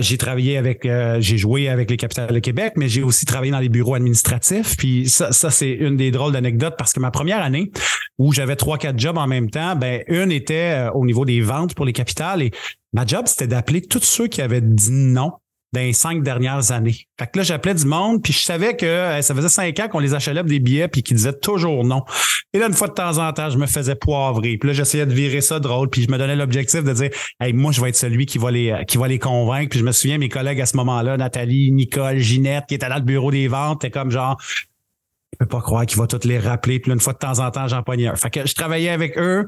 [0.00, 0.86] j'ai travaillé avec,
[1.20, 4.76] j'ai joué avec les capitales de Québec, mais j'ai aussi travaillé dans les bureaux administratifs.
[4.76, 7.70] Puis ça, ça c'est une des drôles d'anecdotes parce que ma première année
[8.18, 11.74] où j'avais trois, job en même temps, ben une était euh, au niveau des ventes
[11.74, 12.50] pour les capitales et
[12.92, 15.32] ma job, c'était d'appeler tous ceux qui avaient dit non
[15.72, 17.06] dans les cinq dernières années.
[17.18, 20.00] Fait que là, j'appelais du monde, puis je savais que ça faisait cinq ans qu'on
[20.00, 22.02] les achetait des billets, puis qu'ils disaient toujours non.
[22.52, 24.56] Et là, une fois de temps en temps, je me faisais poivrer.
[24.58, 27.52] Puis là, j'essayais de virer ça drôle, puis je me donnais l'objectif de dire Hey,
[27.52, 29.70] moi, je vais être celui qui va les qui va les convaincre.
[29.70, 32.96] Puis je me souviens, mes collègues à ce moment-là, Nathalie, Nicole, Ginette, qui étaient dans
[32.96, 34.36] le bureau des ventes, étaient comme genre
[35.32, 36.80] je peux pas croire qu'il va toutes les rappeler.
[36.80, 38.16] Puis une fois de temps en temps, j'en pognais un.
[38.16, 39.46] Fait que je travaillais avec eux.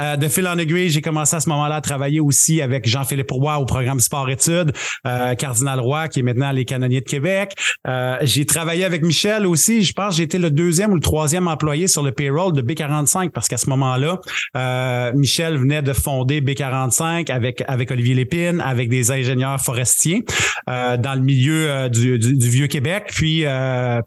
[0.00, 3.30] Euh, de fil en aiguille, j'ai commencé à ce moment-là à travailler aussi avec Jean-Philippe
[3.30, 4.72] Roy au programme Sport-Études,
[5.06, 7.54] euh, Cardinal Roy, qui est maintenant les Canonniers de Québec.
[7.86, 9.82] Euh, j'ai travaillé avec Michel aussi.
[9.82, 13.30] Je pense que j'ai le deuxième ou le troisième employé sur le payroll de B45
[13.30, 14.20] parce qu'à ce moment-là,
[15.14, 20.24] Michel venait de fonder B45 avec, avec Olivier Lépine, avec des ingénieurs forestiers
[20.66, 23.04] dans le milieu du, du, vieux Québec.
[23.08, 23.44] Puis,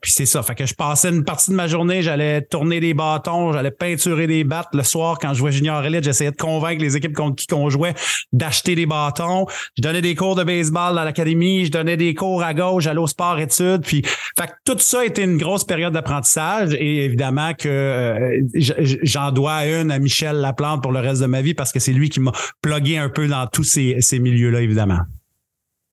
[0.02, 0.44] puis c'est ça.
[0.44, 4.28] Fait que je passais une partie de ma journée, j'allais tourner des bâtons, j'allais peinturer
[4.28, 7.70] des battes le soir quand je jouais junior j'essayais de convaincre les équipes qui on
[7.70, 7.94] jouait
[8.32, 9.46] d'acheter des bâtons.
[9.78, 13.00] Je donnais des cours de baseball dans l'académie, je donnais des cours à gauche, j'allais
[13.00, 13.82] au sport études.
[13.82, 14.04] Puis,
[14.38, 18.42] fait tout ça était une grosse période d'apprentissage et évidemment que euh,
[19.04, 21.94] j'en dois une à Michel Laplante pour le reste de ma vie parce que c'est
[21.94, 25.00] lui qui m'a plugué un peu dans tous ces, ces milieux-là, évidemment.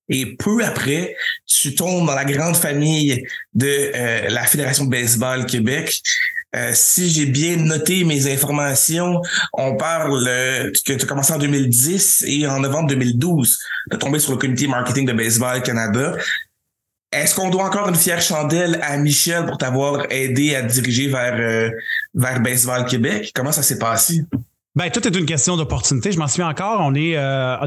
[0.08, 1.16] Et peu après,
[1.46, 6.02] tu tombes dans la grande famille de euh, la Fédération de baseball Québec.
[6.54, 9.20] Euh, si j'ai bien noté mes informations,
[9.52, 13.58] on parle euh, que tu as commencé en 2010 et en novembre 2012,
[13.90, 16.16] tu as tombé sur le comité marketing de Baseball Canada.
[17.10, 21.36] Est-ce qu'on doit encore une fière chandelle à Michel pour t'avoir aidé à diriger vers,
[21.38, 21.70] euh,
[22.14, 23.32] vers Baseball Québec?
[23.34, 24.22] Comment ça s'est passé?
[24.76, 26.12] Ben, tout est une question d'opportunité.
[26.12, 26.80] Je m'en souviens encore.
[26.80, 27.16] On est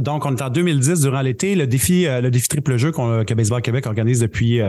[0.02, 1.56] donc on est en 2010 durant l'été.
[1.56, 4.60] Le défi, le défi triple jeu que Baseball Québec organise depuis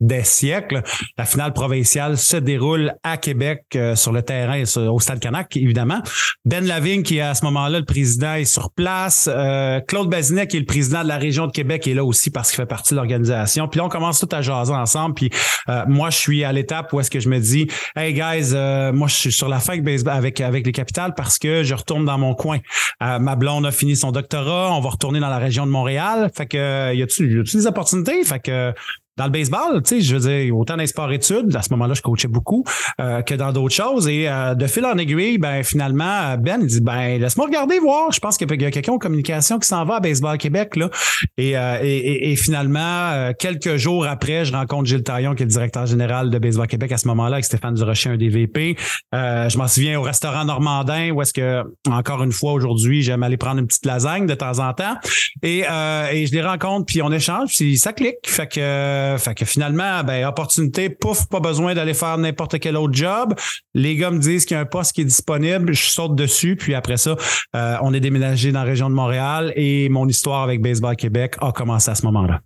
[0.00, 0.82] des siècles.
[1.16, 6.00] La finale provinciale se déroule à Québec euh, sur le terrain, au Stade Canac, évidemment.
[6.44, 9.28] Ben Lavigne, qui est à ce moment-là le président, est sur place.
[9.32, 12.30] Euh, Claude Bazinet, qui est le président de la région de Québec, est là aussi
[12.30, 13.66] parce qu'il fait partie de l'organisation.
[13.68, 15.14] Puis là, on commence tout à jaser ensemble.
[15.14, 15.30] Puis
[15.68, 18.54] euh, moi, je suis à l'étape où est-ce que je me dis, hey guys,
[18.92, 22.18] moi, je suis sur la fin avec avec les capitales parce que je retourne dans
[22.18, 22.58] mon coin.
[23.00, 26.30] ma blonde a fini son doctorat, on va retourner dans la région de Montréal.
[26.34, 28.72] Fait que y a-tu y a des opportunités Fait que
[29.18, 31.94] dans le baseball, tu sais, je veux dire, autant dans les sports-études, à ce moment-là,
[31.94, 32.62] je coachais beaucoup,
[33.00, 34.06] euh, que dans d'autres choses.
[34.06, 38.12] Et euh, de fil en aiguille, ben finalement, Ben, il dit, ben laisse-moi regarder, voir.
[38.12, 40.76] Je pense qu'il y a quelqu'un en communication qui s'en va à Baseball Québec.
[40.76, 40.90] Là.
[41.36, 46.30] Et, euh, finalement, quelques jours après, je rencontre Gilles Taillon, qui est le directeur général
[46.30, 48.76] de Baseball Québec à ce moment-là, avec Stéphane Durocher, un DVP.
[49.12, 53.36] je m'en souviens au restaurant Normandin, où est-ce que, encore une fois, aujourd'hui, j'aime aller
[53.36, 54.94] prendre une petite lasagne de temps en temps.
[55.42, 58.18] Et, et je les rencontre, puis on échange, puis ça clique.
[58.26, 62.76] Fait que euh, fait que finalement, ben, opportunité, pouf, pas besoin d'aller faire n'importe quel
[62.76, 63.34] autre job.
[63.74, 66.56] Les gars me disent qu'il y a un poste qui est disponible, je saute dessus,
[66.56, 67.16] puis après ça,
[67.56, 71.34] euh, on est déménagé dans la région de Montréal et mon histoire avec Baseball Québec
[71.40, 72.40] a commencé à ce moment-là.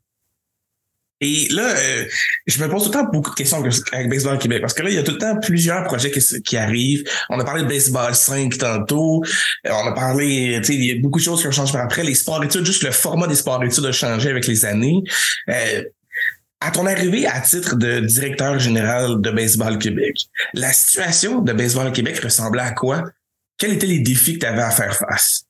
[1.22, 2.05] Et là, euh,
[2.46, 4.90] je me pose tout le temps beaucoup de questions avec Baseball Québec parce que là,
[4.90, 7.05] il y a tout le temps plusieurs projets qui, arrivent.
[7.31, 9.22] On a parlé de Baseball 5 tantôt.
[9.64, 11.83] On a parlé, tu sais, il y a beaucoup de choses qui ont changé par
[11.83, 12.03] après.
[12.03, 15.01] Les sports études, juste le format des sports études a changé avec les années.
[15.48, 15.85] Euh,
[16.64, 20.16] à ton arrivée à titre de directeur général de Baseball Québec,
[20.55, 23.03] la situation de Baseball Québec ressemblait à quoi?
[23.59, 25.44] Quels étaient les défis que tu avais à faire face?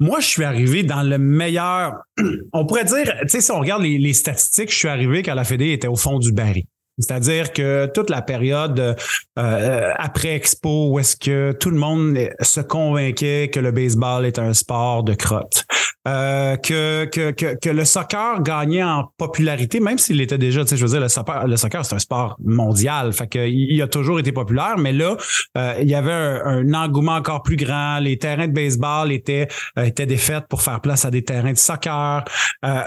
[0.00, 1.94] Moi, je suis arrivé dans le meilleur.
[2.52, 5.42] On pourrait dire, tu sais, si on regarde les, statistiques, je suis arrivé quand la
[5.42, 6.64] Fédé était au fond du baril.
[7.00, 8.96] C'est-à-dire que toute la période
[9.38, 14.38] euh, après Expo, où est-ce que tout le monde se convainquait que le baseball est
[14.38, 15.64] un sport de crotte,
[16.06, 20.76] euh, que, que, que, le soccer gagnait en popularité, même s'il était déjà, tu sais,
[20.76, 23.88] je veux dire, le soccer, le soccer c'est un sport mondial, fait que il, a
[23.88, 25.16] toujours été populaire, mais là,
[25.56, 27.98] euh, il y avait un, engouement encore plus grand.
[27.98, 32.24] Les terrains de baseball étaient étaient défaits pour faire place à des terrains de soccer.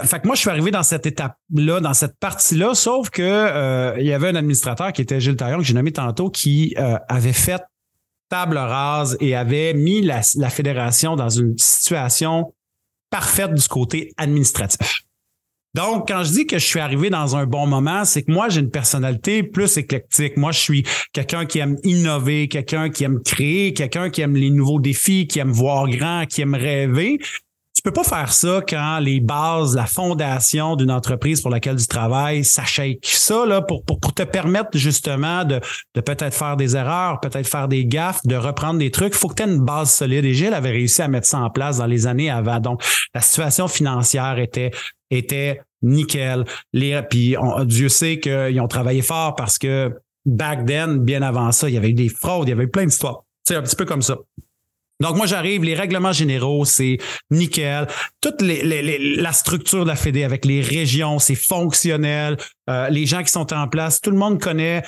[0.04, 4.06] fait que moi, je suis arrivé dans cette étape-là, dans cette partie-là, sauf que il
[4.06, 7.34] y avait un administrateur qui était Gilles Taillon, que j'ai nommé tantôt, qui euh, avait
[7.34, 7.62] fait
[8.30, 12.54] table rase et avait mis la, fédération dans une situation
[13.12, 15.04] parfaite du côté administratif.
[15.74, 18.50] Donc, quand je dis que je suis arrivé dans un bon moment, c'est que moi,
[18.50, 20.36] j'ai une personnalité plus éclectique.
[20.36, 24.50] Moi, je suis quelqu'un qui aime innover, quelqu'un qui aime créer, quelqu'un qui aime les
[24.50, 27.19] nouveaux défis, qui aime voir grand, qui aime rêver
[27.82, 31.88] tu peux pas faire ça quand les bases, la fondation d'une entreprise pour laquelle tu
[31.88, 32.62] travailles, ça.
[33.02, 35.60] Ça, là, pour, pour, te permettre justement de,
[35.96, 39.30] de peut-être faire des erreurs, peut-être faire des gaffes, de reprendre des trucs, il faut
[39.30, 40.26] que tu aies une base solide.
[40.26, 42.60] Et Gilles avait réussi à mettre ça en place dans les années avant.
[42.60, 42.84] Donc,
[43.15, 44.70] la situation financière était,
[45.10, 46.46] était nickel.
[46.74, 49.91] Les, puis Dieu sait qu'ils ont travaillé fort parce que
[50.24, 52.70] back then, bien avant ça, il y avait eu des fraudes, il y avait eu
[52.70, 53.24] plein d'histoires.
[53.44, 54.17] C'est un petit peu comme ça.
[55.02, 56.98] Donc, moi, j'arrive, les règlements généraux, c'est
[57.30, 57.88] nickel.
[58.22, 62.38] Toute la structure de la Fédé avec les régions, c'est fonctionnel.
[62.70, 64.84] Euh, les gens qui sont en place, tout le monde connaît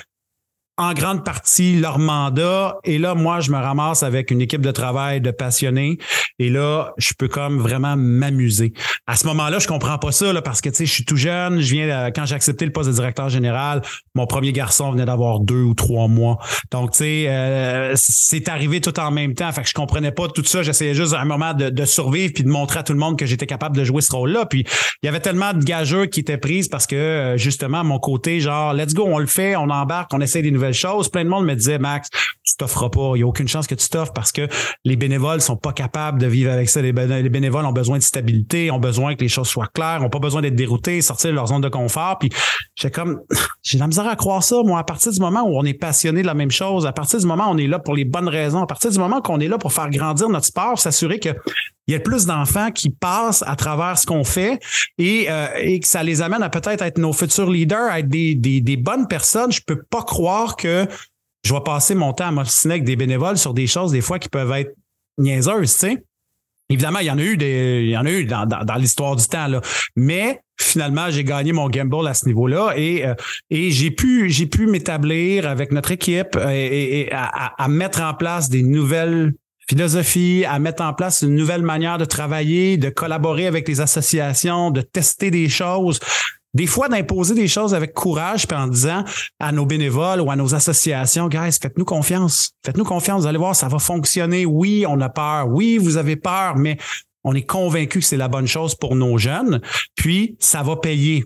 [0.76, 2.78] en grande partie leur mandat.
[2.84, 5.98] Et là, moi, je me ramasse avec une équipe de travail de passionnés.
[6.38, 8.72] Et là, je peux comme vraiment m'amuser.
[9.06, 11.16] À ce moment-là, je comprends pas ça là, parce que tu sais, je suis tout
[11.16, 11.60] jeune.
[11.60, 13.82] Je viens quand j'ai accepté le poste de directeur général,
[14.14, 16.38] mon premier garçon venait d'avoir deux ou trois mois.
[16.72, 19.50] Donc, tu sais, euh, c'est arrivé tout en même temps.
[19.52, 20.62] Fait que je comprenais pas tout ça.
[20.62, 23.16] J'essayais juste à un moment de, de, survivre puis de montrer à tout le monde
[23.18, 24.46] que j'étais capable de jouer ce rôle-là.
[24.46, 24.64] Puis
[25.02, 28.40] il y avait tellement de gageurs qui étaient prises parce que euh, justement, mon côté,
[28.40, 31.08] genre, let's go, on le fait, on embarque, on essaie des nouvelles choses.
[31.08, 32.08] Plein de monde me disait, Max,
[32.44, 33.12] tu t'offres pas.
[33.14, 34.48] Il n'y a aucune chance que tu t'offres parce que
[34.84, 36.80] les bénévoles sont pas capables de vivre avec ça.
[36.82, 40.18] Les, bénévoles ont besoin de stabilité, ont besoin que les choses soient claires, ont pas
[40.18, 42.18] besoin d'être déroutés, sortir de leur zone de confort.
[42.18, 42.30] Puis
[42.74, 43.20] j'ai comme,
[43.62, 44.62] j'ai la misère à croire ça.
[44.64, 47.18] Moi, à partir du moment où on est passionné de la même chose, à partir
[47.18, 49.40] du moment où on est là pour les bonnes raisons, à partir du moment qu'on
[49.40, 51.30] est là pour faire grandir notre sport, s'assurer que
[51.86, 54.58] il y a plus d'enfants qui passent à travers ce qu'on fait
[54.98, 58.08] et, euh, et que ça les amène à peut-être être nos futurs leaders, à être
[58.08, 59.52] des, des, bonnes personnes.
[59.52, 60.86] Je peux pas croire que
[61.44, 64.18] je vais passer mon temps à m'obstiner avec des bénévoles sur des choses des fois
[64.18, 64.74] qui peuvent être
[65.18, 66.04] niaiseuses, tu sais.
[66.70, 69.26] Évidemment, il y en a eu des, y en a eu dans, dans, l'histoire du
[69.26, 69.60] temps là,
[69.96, 73.14] mais finalement, j'ai gagné mon gamble à ce niveau-là et euh,
[73.50, 78.14] et j'ai pu j'ai pu m'établir avec notre équipe et, et à, à, mettre en
[78.14, 79.34] place des nouvelles
[79.68, 84.70] philosophies, à mettre en place une nouvelle manière de travailler, de collaborer avec les associations,
[84.70, 86.00] de tester des choses
[86.54, 89.04] des fois d'imposer des choses avec courage puis en disant
[89.40, 92.52] à nos bénévoles ou à nos associations, guys, faites-nous confiance.
[92.64, 94.46] Faites-nous confiance, vous allez voir, ça va fonctionner.
[94.46, 95.48] Oui, on a peur.
[95.48, 96.78] Oui, vous avez peur, mais
[97.24, 99.60] on est convaincu que c'est la bonne chose pour nos jeunes,
[99.96, 101.24] puis ça va payer.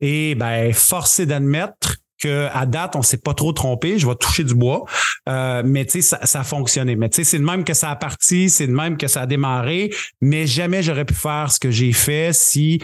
[0.00, 3.98] Et ben, forcé d'admettre que à date, on s'est pas trop trompé.
[3.98, 4.84] Je vais toucher du bois,
[5.28, 6.96] euh, mais tu sais, ça, a fonctionné.
[6.96, 9.22] Mais tu sais, c'est de même que ça a parti, c'est de même que ça
[9.22, 9.92] a démarré.
[10.20, 12.80] Mais jamais j'aurais pu faire ce que j'ai fait si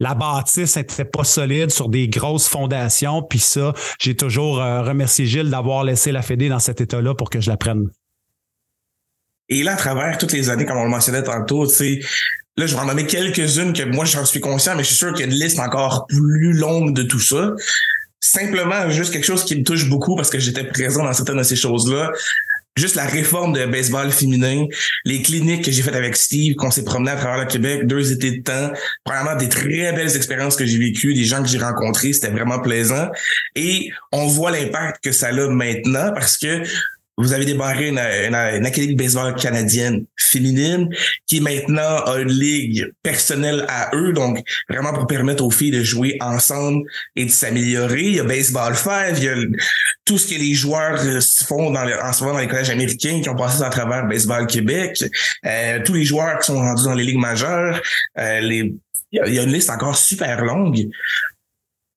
[0.00, 3.22] la bâtisse n'était pas solide sur des grosses fondations.
[3.22, 7.30] Puis ça, j'ai toujours euh, remercié Gilles d'avoir laissé la Fédé dans cet état-là pour
[7.30, 7.88] que je la prenne.
[9.48, 12.00] Et là, à travers toutes les années, comme on le mentionnait tantôt, tu sais,
[12.56, 15.12] là, je vais en nommer quelques-unes que moi, j'en suis conscient, mais je suis sûr
[15.12, 17.52] qu'il y a une liste encore plus longue de tout ça.
[18.26, 21.42] Simplement, juste quelque chose qui me touche beaucoup parce que j'étais présent dans certaines de
[21.42, 22.10] ces choses-là
[22.76, 24.66] juste la réforme de baseball féminin,
[25.04, 28.10] les cliniques que j'ai faites avec Steve, qu'on s'est promené à travers le Québec, deux
[28.12, 28.72] étés de temps,
[29.06, 32.58] vraiment des très belles expériences que j'ai vécues, des gens que j'ai rencontrés, c'était vraiment
[32.58, 33.10] plaisant.
[33.54, 36.62] Et on voit l'impact que ça a maintenant parce que
[37.16, 40.88] vous avez débarré une, académie de baseball canadienne féminine
[41.26, 45.82] qui maintenant a une ligue personnelle à eux, donc vraiment pour permettre aux filles de
[45.82, 46.82] jouer ensemble
[47.14, 48.02] et de s'améliorer.
[48.02, 49.36] Il y a Baseball 5, il y a
[50.04, 53.28] tout ce que les joueurs euh, font en ce moment dans les collèges américains qui
[53.28, 55.04] ont passé à travers Baseball Québec,
[55.46, 57.80] euh, tous les joueurs qui sont rendus dans les ligues majeures,
[58.18, 60.88] euh, il y a une liste encore super longue.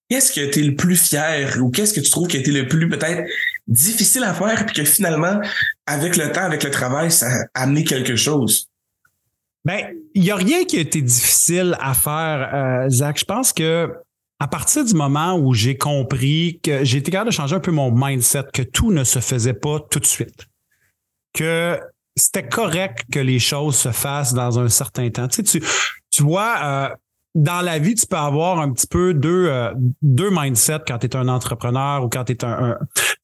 [0.10, 2.52] Qu'est-ce que tu es le plus fier ou qu'est-ce que tu trouves qui a été
[2.52, 3.30] le plus peut-être
[3.68, 5.42] difficile à faire, puis que finalement,
[5.86, 8.70] avec le temps, avec le travail, ça a amené quelque chose?
[9.66, 13.20] Ben, il n'y a rien qui a été difficile à faire, euh, Zach.
[13.20, 13.92] Je pense que
[14.40, 17.72] à partir du moment où j'ai compris que j'ai été capable de changer un peu
[17.72, 20.48] mon mindset, que tout ne se faisait pas tout de suite,
[21.34, 21.80] que
[22.16, 25.28] c'était correct que les choses se fassent dans un certain temps.
[25.28, 25.60] Tu, sais,
[26.20, 26.96] vois, euh,
[27.38, 29.72] dans la vie, tu peux avoir un petit peu deux, euh,
[30.02, 32.78] deux mindsets quand tu es un entrepreneur ou quand tu es un,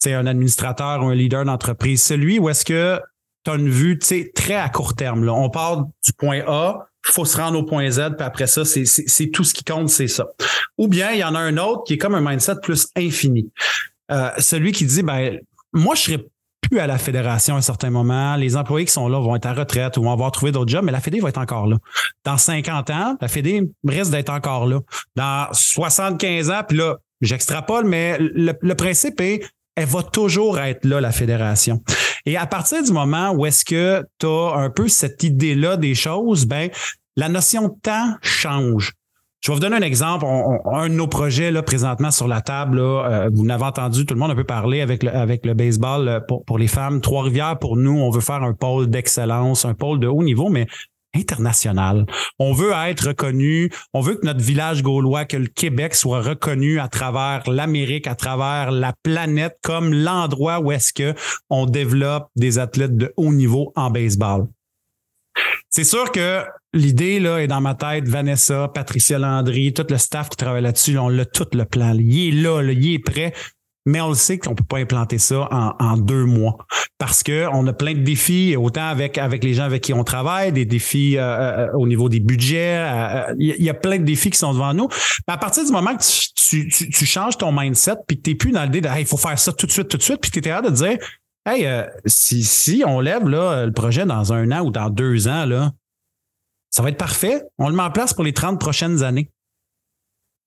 [0.05, 2.03] un administrateur ou un leader d'entreprise.
[2.03, 3.01] Celui où est-ce que
[3.43, 5.23] tu as une vue très à court terme.
[5.23, 5.33] Là.
[5.33, 8.63] On part du point A, il faut se rendre au point Z, puis après ça,
[8.63, 10.27] c'est tout ce qui compte, c'est ça.
[10.77, 13.49] Ou bien il y en a un autre qui est comme un mindset plus infini.
[14.11, 15.39] Euh, celui qui dit ben
[15.73, 16.25] moi, je serais
[16.69, 18.35] plus à la fédération à un certain moment.
[18.35, 20.83] Les employés qui sont là vont être à retraite ou vont avoir trouvé d'autres jobs,
[20.83, 21.77] mais la Fédé va être encore là.
[22.23, 24.79] Dans 50 ans, la Fédé risque d'être encore là.
[25.15, 29.41] Dans 75 ans, puis là, j'extrapole, mais le, principe est
[29.75, 31.81] elle va toujours être là, la fédération.
[32.25, 35.95] Et à partir du moment où est-ce que tu as un peu cette idée-là des
[35.95, 36.69] choses, ben,
[37.15, 38.93] la notion de temps change.
[39.43, 40.25] Je vais vous donner un exemple.
[40.25, 44.13] un de nos projets là, présentement sur la table, là, euh, vous n'avez entendu, tout
[44.13, 47.01] le monde a peu parler avec le, baseball euh, pour, pour les femmes.
[47.01, 50.67] Trois-Rivières, pour nous, on veut faire un pôle d'excellence, un pôle de haut niveau, mais
[51.13, 52.05] international.
[52.39, 56.79] On veut être reconnu, on veut que notre village gaulois, que le Québec soit reconnu
[56.79, 61.13] à travers l'Amérique, à travers la planète comme l'endroit où est-ce que
[61.49, 64.47] on développe des athlètes de haut niveau en baseball.
[65.69, 66.43] C'est sûr que
[66.73, 68.07] l'idée là est dans ma tête.
[68.07, 71.95] Vanessa, Patricia Landry, tout le staff qui travaille là-dessus, on l'a tout le plan.
[71.97, 73.33] Il est là, il est prêt.
[73.85, 76.57] Mais on le sait qu'on peut pas implanter ça en, deux mois
[76.97, 80.05] parce que on a plein de défis, autant avec avec les gens avec qui on
[80.05, 82.77] travaille, des défis euh, euh, au niveau des budgets.
[82.77, 84.87] Euh, il y, a plein de défis qui sont devant nous.
[85.27, 88.51] Mais à partir du moment que tu, changes ton mindset puis que tu n'es plus
[88.51, 90.39] dans l'idée de il faut faire ça tout de suite, tout de suite, puis tu
[90.39, 90.97] es capable de dire
[91.45, 91.67] Hey,
[92.05, 95.71] si, si on lève le projet dans un an ou dans deux ans,
[96.69, 97.43] ça va être parfait.
[97.57, 99.29] On le met en place pour les 30 prochaines années.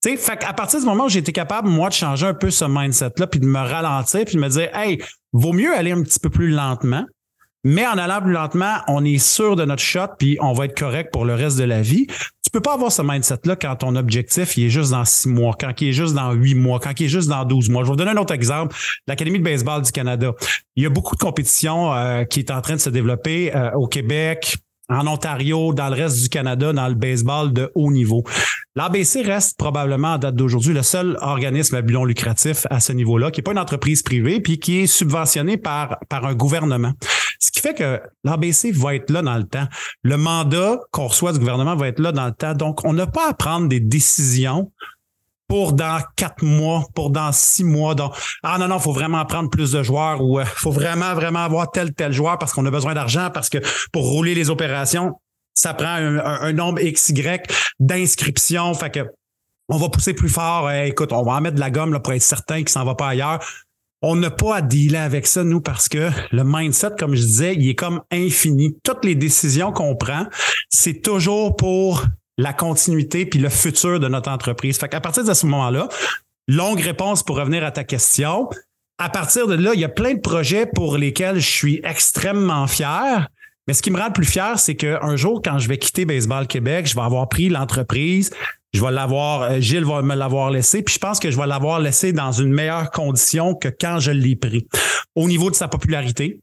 [0.03, 2.65] Fait à partir du moment où j'ai été capable, moi, de changer un peu ce
[2.65, 5.01] mindset-là, puis de me ralentir, puis de me dire, hey,
[5.33, 7.05] vaut mieux aller un petit peu plus lentement,
[7.63, 10.77] mais en allant plus lentement, on est sûr de notre shot, puis on va être
[10.77, 12.07] correct pour le reste de la vie.
[12.47, 15.53] Tu peux pas avoir ce mindset-là quand ton objectif il est juste dans six mois,
[15.59, 17.83] quand il est juste dans huit mois, quand il est juste dans douze mois.
[17.83, 18.73] Je vais vous donner un autre exemple.
[19.05, 20.31] L'Académie de baseball du Canada.
[20.77, 23.71] Il y a beaucoup de compétitions euh, qui est en train de se développer euh,
[23.73, 24.55] au Québec,
[24.87, 28.23] en Ontario, dans le reste du Canada, dans le baseball de haut niveau.
[28.77, 33.29] L'ABC reste probablement à date d'aujourd'hui le seul organisme à bilan lucratif à ce niveau-là,
[33.29, 36.93] qui n'est pas une entreprise privée, puis qui est subventionné par, par un gouvernement.
[37.73, 39.67] Que l'ABC va être là dans le temps.
[40.03, 42.53] Le mandat qu'on reçoit du gouvernement va être là dans le temps.
[42.53, 44.71] Donc, on n'a pas à prendre des décisions
[45.47, 47.95] pour dans quatre mois, pour dans six mois.
[47.95, 51.39] Donc, ah non, non, faut vraiment prendre plus de joueurs ou euh, faut vraiment, vraiment
[51.39, 53.59] avoir tel, tel joueur parce qu'on a besoin d'argent, parce que
[53.91, 55.19] pour rouler les opérations,
[55.53, 57.39] ça prend un, nombre XY
[57.79, 58.73] d'inscriptions.
[58.73, 59.09] Fait que
[59.69, 60.71] on va pousser plus fort.
[60.71, 62.95] écoute, on va en mettre de la gomme là, pour être certain qu'il s'en va
[62.95, 63.39] pas ailleurs.
[64.03, 67.55] On n'a pas à dealer avec ça, nous, parce que le mindset, comme je disais,
[67.55, 68.77] il est comme infini.
[68.83, 70.27] Toutes les décisions qu'on prend,
[70.69, 72.05] c'est toujours pour
[72.37, 74.77] la continuité puis le futur de notre entreprise.
[74.77, 75.89] Fait qu'à partir de ce moment-là,
[76.47, 78.49] longue réponse pour revenir à ta question.
[78.99, 82.67] À partir de là, il y a plein de projets pour lesquels je suis extrêmement
[82.67, 83.27] fier,
[83.67, 86.05] Mais ce qui me rend le plus fier, c'est qu'un jour, quand je vais quitter
[86.05, 88.31] Baseball Québec, je vais avoir pris l'entreprise,
[88.77, 91.47] je vais l'avoir, euh, Gilles va me l'avoir laissé, puis je pense que je vais
[91.47, 94.67] l'avoir laissé dans une meilleure condition que quand je l'ai pris.
[95.15, 96.41] Au niveau de sa popularité,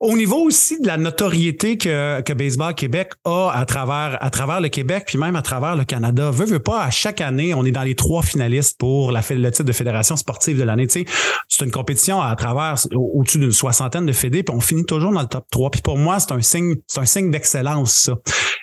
[0.00, 4.60] au niveau aussi de la notoriété que, que Baseball Québec a à travers, à travers
[4.60, 7.64] le Québec, puis même à travers le Canada, veut, veut pas, à chaque année, on
[7.64, 10.88] est dans les trois finalistes pour le titre de fédération sportive de l'année.
[10.90, 15.22] C'est une compétition à travers au-dessus d'une soixantaine de fédés, puis on finit toujours dans
[15.22, 15.70] le top 3.
[15.70, 18.14] Puis pour moi, c'est un signe, c'est un signe d'excellence, ça.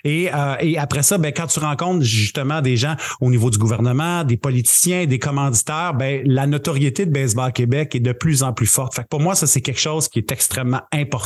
[0.04, 3.58] Et, euh, et après ça, ben, quand tu rencontres justement des gens au niveau du
[3.58, 8.52] gouvernement, des politiciens, des commanditaires, ben, la notoriété de Baseball Québec est de plus en
[8.52, 8.94] plus forte.
[8.94, 11.21] Fait que pour moi, ça, c'est quelque chose qui est extrêmement important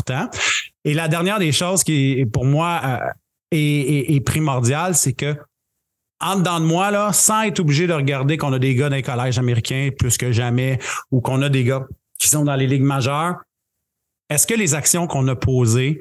[0.85, 2.99] et la dernière des choses qui pour moi euh,
[3.51, 5.37] est, primordiale, c'est que
[6.21, 8.97] en dedans de moi, là, sans être obligé de regarder qu'on a des gars dans
[8.97, 10.79] les collèges américains plus que jamais
[11.11, 11.87] ou qu'on a des gars
[12.19, 13.37] qui sont dans les ligues majeures,
[14.31, 16.01] est-ce que les actions qu'on a posées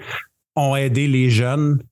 [0.56, 1.84] ont aidé les jeunes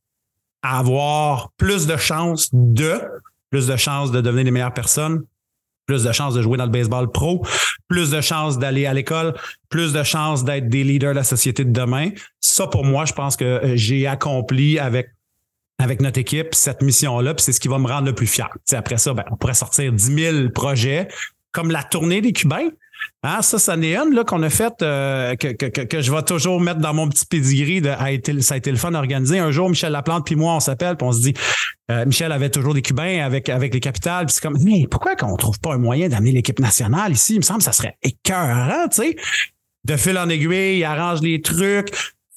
[0.62, 3.02] à avoir plus de chances de,
[3.50, 5.26] plus de chances de devenir les meilleures personnes,
[5.86, 7.46] plus de chances de jouer dans le baseball pro,
[7.88, 9.34] plus de chances d'aller à l'école,
[9.70, 12.10] plus de chances d'être des leaders de la société de demain.
[12.40, 15.10] Ça, pour moi, je pense que euh, j'ai accompli avec
[15.80, 18.48] avec notre équipe cette mission-là, puis c'est ce qui va me rendre le plus fier.
[18.72, 21.08] après ça, ben, on pourrait sortir 10 000 projets,
[21.52, 22.70] comme la tournée des Cubains.
[23.22, 26.60] Ah, ça, ça n'est une qu'on a fait euh, que, que, que, je vais toujours
[26.60, 29.40] mettre dans mon petit pedigree a été, ça a été le fun d'organiser.
[29.40, 31.34] Un jour, Michel Laplante puis moi, on s'appelle, puis on se dit
[31.92, 35.16] euh, Michel avait toujours des Cubains avec, avec les capitales, puis c'est comme Mais pourquoi
[35.16, 37.36] qu'on trouve pas un moyen d'amener l'équipe nationale ici?
[37.36, 39.16] Il me semble que ça serait écœurant, tu sais.
[39.86, 41.92] De fil en aiguille, il arrange les trucs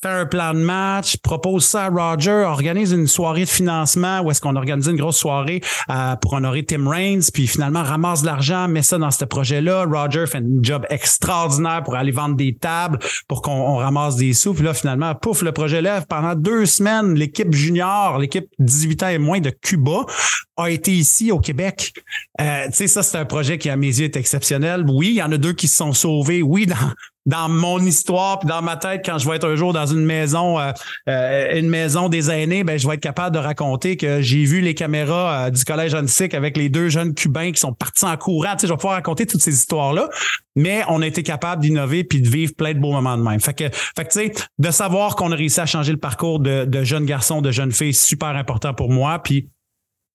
[0.09, 4.41] un plan de match, propose ça à Roger, organise une soirée de financement où est-ce
[4.41, 8.83] qu'on organise une grosse soirée euh, pour honorer Tim Raines, puis finalement ramasse l'argent, met
[8.83, 9.85] ça dans ce projet-là.
[9.85, 12.99] Roger fait un job extraordinaire pour aller vendre des tables,
[13.29, 14.55] pour qu'on ramasse des sous.
[14.55, 16.07] Puis là, finalement, pouf, le projet lève.
[16.07, 20.07] Pendant deux semaines, l'équipe junior, l'équipe 18 ans et moins de Cuba
[20.57, 21.93] a été ici au Québec.
[22.41, 24.85] Euh, tu sais, ça, c'est un projet qui, à mes yeux, est exceptionnel.
[24.89, 26.43] Oui, il y en a deux qui se sont sauvés.
[26.43, 26.77] Oui, dans,
[27.27, 30.05] dans mon histoire puis dans ma tête quand je vais être un jour dans une
[30.05, 30.72] maison euh,
[31.09, 34.61] euh, une maison des aînés ben je vais être capable de raconter que j'ai vu
[34.61, 38.16] les caméras euh, du collège Annecyc avec les deux jeunes cubains qui sont partis en
[38.16, 40.09] courant tu sais je vais pouvoir raconter toutes ces histoires là
[40.55, 43.41] mais on a été capable d'innover puis de vivre plein de beaux moments de même
[43.41, 46.39] fait que fait que tu sais de savoir qu'on a réussi à changer le parcours
[46.39, 49.51] de, de jeunes garçons de jeunes filles super important pour moi puis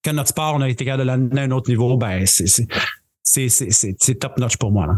[0.02, 4.20] que notre sport on a été capable de l'amener à un autre niveau ben c'est
[4.20, 4.94] top notch pour moi là.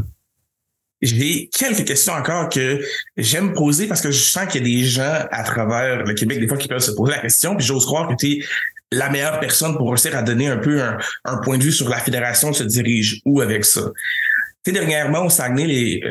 [1.04, 2.82] J'ai quelques questions encore que
[3.18, 6.40] j'aime poser parce que je sens qu'il y a des gens à travers le Québec,
[6.40, 8.46] des fois, qui peuvent se poser la question, puis j'ose croire que tu es
[8.94, 11.98] la meilleure personne pour réussir à donner un peu un, point de vue sur la
[11.98, 13.82] fédération se dirige où avec ça?
[14.64, 16.04] Tu dernièrement, au Saguenay, les,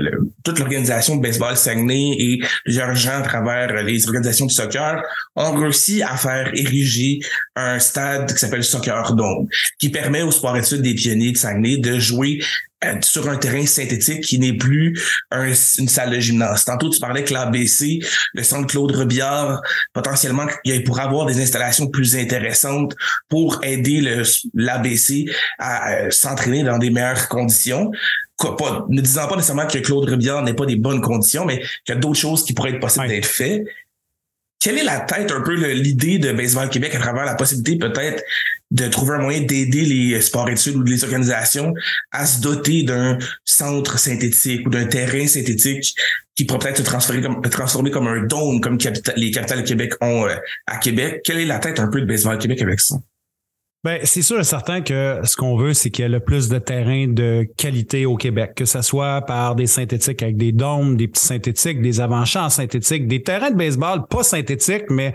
[0.44, 5.02] toute l'organisation de baseball Saguenay et plusieurs gens à travers les organisations de soccer
[5.36, 7.20] ont réussi à faire ériger
[7.56, 11.78] un stade qui s'appelle Soccer Dome, qui permet aux sports études des pionniers de Saguenay
[11.78, 12.40] de jouer
[13.02, 16.64] sur un terrain synthétique qui n'est plus une salle de gymnase.
[16.64, 18.00] Tantôt, tu parlais que l'ABC,
[18.34, 19.62] le centre Claude Rebillard,
[19.92, 22.94] potentiellement, il pourrait avoir des installations plus intéressantes
[23.28, 24.22] pour aider
[24.54, 25.26] l'ABC
[25.58, 27.90] à euh, s'entraîner dans des meilleures conditions.
[28.58, 31.90] Pas, ne disant pas nécessairement que Claude Rebillard n'est pas des bonnes conditions, mais qu'il
[31.90, 33.64] y a d'autres choses qui pourraient être possibles d'être faites.
[34.62, 38.22] Quelle est la tête, un peu l'idée de Baseball Québec à travers la possibilité peut-être
[38.70, 41.74] de trouver un moyen d'aider les sports études ou les organisations
[42.12, 45.96] à se doter d'un centre synthétique ou d'un terrain synthétique
[46.36, 48.78] qui pourrait peut-être se transformer comme, un dôme comme
[49.16, 50.36] les capitales de Québec ont euh,
[50.68, 51.22] à Québec?
[51.24, 52.94] Quelle est la tête un peu de Baseball Québec avec ça?
[53.84, 56.48] Ben, c'est sûr et certain que ce qu'on veut, c'est qu'il y ait le plus
[56.48, 60.96] de terrains de qualité au Québec, que ce soit par des synthétiques avec des dômes,
[60.96, 65.14] des petits synthétiques, des avant-champs synthétiques, des terrains de baseball pas synthétiques, mais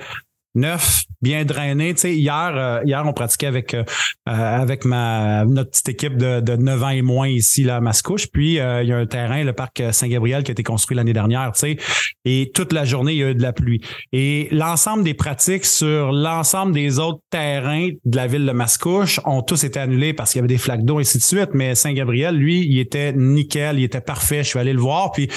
[0.56, 1.94] neuf, bien drainé.
[1.94, 3.84] Tu sais, hier, euh, hier, on pratiquait avec euh,
[4.28, 7.80] euh, avec ma notre petite équipe de, de 9 ans et moins ici là, à
[7.80, 8.28] Mascouche.
[8.28, 11.52] Puis il y a un terrain, le parc Saint-Gabriel, qui a été construit l'année dernière.
[11.54, 11.78] Tu sais,
[12.26, 13.82] et toute la journée, il y a eu de la pluie.
[14.12, 19.42] Et l'ensemble des pratiques sur l'ensemble des autres terrains de la ville de Mascouche ont
[19.42, 21.50] tous été annulés parce qu'il y avait des flaques d'eau ainsi de suite.
[21.54, 24.44] Mais Saint-Gabriel, lui, il était nickel, il était parfait.
[24.44, 25.30] Je suis allé le voir, puis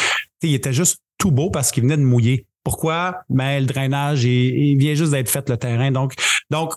[0.42, 2.46] il était juste tout beau parce qu'il venait de mouiller.
[2.62, 3.22] Pourquoi?
[3.30, 5.90] Ben, le drainage, il, vient juste d'être fait le terrain.
[5.90, 6.14] Donc,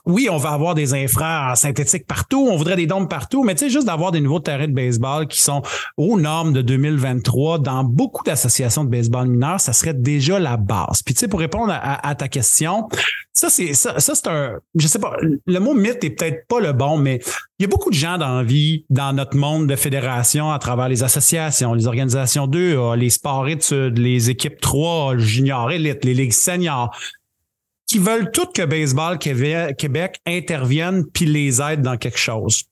[0.05, 2.47] oui, on va avoir des infras synthétiques partout.
[2.49, 5.27] On voudrait des dômes partout, mais tu sais, juste d'avoir des nouveaux terrains de baseball
[5.27, 5.61] qui sont
[5.97, 11.03] aux normes de 2023 dans beaucoup d'associations de baseball mineurs, ça serait déjà la base.
[11.03, 12.88] Puis, tu sais, pour répondre à, ta question,
[13.36, 14.59] ça, c'est ça, ça c'est un.
[14.75, 17.19] Je sais pas, le mot mythe est peut-être pas le bon, mais
[17.57, 20.59] il y a beaucoup de gens dans la vie, dans notre monde de fédération, à
[20.59, 26.13] travers les associations, les organisations 2, les sports études, les équipes 3, junior élite, les
[26.13, 26.95] ligues seniors,
[27.88, 32.65] qui veulent tout que Baseball Québec intervienne puis les aide dans quelque chose.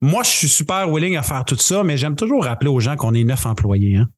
[0.00, 2.96] Moi, je suis super willing à faire tout ça, mais j'aime toujours rappeler aux gens
[2.96, 3.96] qu'on est neuf employés.
[3.96, 4.08] Hein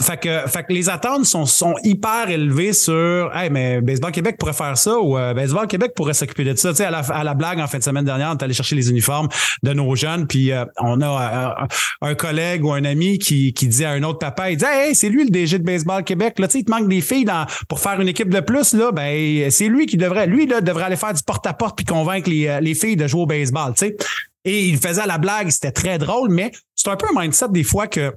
[0.00, 4.36] fait que, fait que les attentes sont, sont hyper élevées sur Hey, mais Baseball Québec
[4.38, 6.70] pourrait faire ça ou euh, Baseball Québec pourrait s'occuper de ça.
[6.86, 8.90] à la, à la blague en fin de semaine dernière, on est allé chercher les
[8.90, 9.28] uniformes
[9.62, 11.66] de nos jeunes, puis euh, on a euh,
[12.00, 14.94] un collègue ou un ami qui, qui dit à un autre papa, il dit Hey,
[14.94, 16.38] c'est lui le DG de Baseball Québec.
[16.38, 19.50] Là, il te manque des filles dans, pour faire une équipe de plus, là, ben
[19.50, 22.74] c'est lui qui devrait, lui, là, devrait aller faire du porte-à-porte puis convaincre les, les
[22.74, 23.72] filles de jouer au baseball.
[23.76, 23.96] sais
[24.44, 27.64] Et il faisait la blague, c'était très drôle, mais c'est un peu un mindset des
[27.64, 28.12] fois que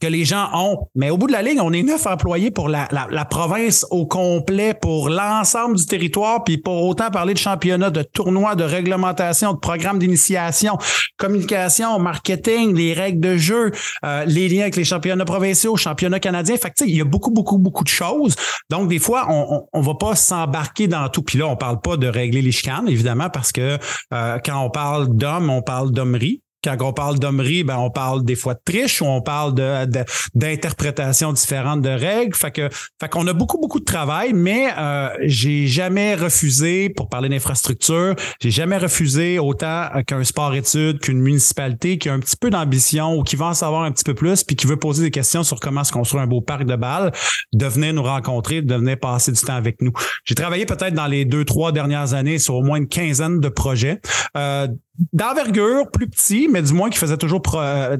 [0.00, 0.88] que les gens ont.
[0.94, 4.06] Mais au bout de la ligne, on est neuf employés pour la, la, province au
[4.06, 9.52] complet, pour l'ensemble du territoire, puis pour autant parler de championnat, de tournois, de réglementation,
[9.52, 10.78] de programmes d'initiation,
[11.16, 13.70] communication, marketing, les règles de jeu,
[14.04, 16.56] euh, les liens avec les championnats provinciaux, championnats canadiens.
[16.56, 18.34] Fait que, il y a beaucoup, beaucoup, beaucoup de choses.
[18.70, 21.22] Donc, des fois, on, on, va pas s'embarquer dans tout.
[21.22, 23.78] Puis là, on parle pas de régler les chicanes, évidemment, parce que
[24.12, 28.24] euh, quand on parle d'hommes, on parle d'hommerie quand on parle d'hommerie, ben on parle
[28.24, 29.86] des fois de triche ou on parle de,
[30.34, 32.34] d'interprétations différentes de règles.
[32.34, 32.68] Fait que,
[33.00, 38.14] fait qu'on a beaucoup beaucoup de travail, mais euh, j'ai jamais refusé pour parler d'infrastructure,
[38.40, 43.22] j'ai jamais refusé autant qu'un sport-études, qu'une municipalité qui a un petit peu d'ambition ou
[43.22, 45.60] qui va en savoir un petit peu plus, puis qui veut poser des questions sur
[45.60, 47.12] comment se construire un beau parc de balles,
[47.52, 49.92] de venir nous rencontrer, de venir passer du temps avec nous.
[50.24, 53.48] J'ai travaillé peut-être dans les deux trois dernières années sur au moins une quinzaine de
[53.48, 54.00] projets.
[54.36, 54.68] Euh,
[55.12, 57.96] d'envergure, plus petit, mais du moins qui faisait toujours euh,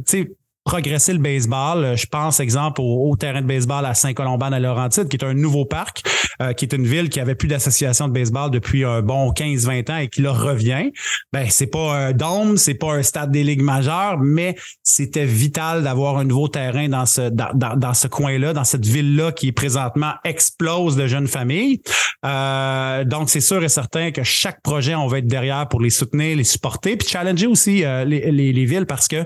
[0.70, 1.84] progresser le baseball.
[1.84, 5.34] Euh, je pense, exemple, au, terrain de baseball à Saint-Colomban à Laurentide, qui est un
[5.34, 6.04] nouveau parc,
[6.40, 9.90] euh, qui est une ville qui avait plus d'association de baseball depuis un bon 15-20
[9.90, 10.92] ans et qui leur revient.
[11.32, 14.54] Ben, c'est pas un dôme, c'est pas un stade des ligues majeures, mais
[14.84, 19.50] c'était vital d'avoir un nouveau terrain dans ce, dans, dans, coin-là, dans cette ville-là qui
[19.50, 21.80] présentement explose de jeunes familles.
[22.24, 25.90] Euh, donc, c'est sûr et certain que chaque projet, on va être derrière pour les
[25.90, 29.24] soutenir, les supporter, puis challenger aussi les, les villes parce que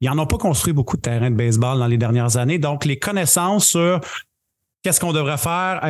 [0.00, 2.58] ils n'en ont pas construit beaucoup de terrains de baseball dans les dernières années.
[2.58, 4.00] Donc, les connaissances sur
[4.82, 5.80] qu'est-ce qu'on devrait faire,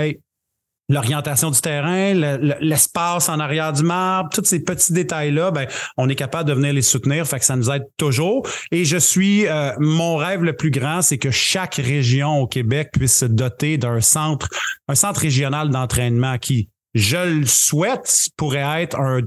[0.89, 2.13] l'orientation du terrain,
[2.61, 6.73] l'espace en arrière du marbre, tous ces petits détails-là, ben, on est capable de venir
[6.73, 8.47] les soutenir, fait que ça nous aide toujours.
[8.73, 12.91] Et je suis, euh, mon rêve le plus grand, c'est que chaque région au Québec
[12.93, 14.49] puisse se doter d'un centre,
[14.89, 19.21] un centre régional d'entraînement qui je le souhaite, pourrait être un,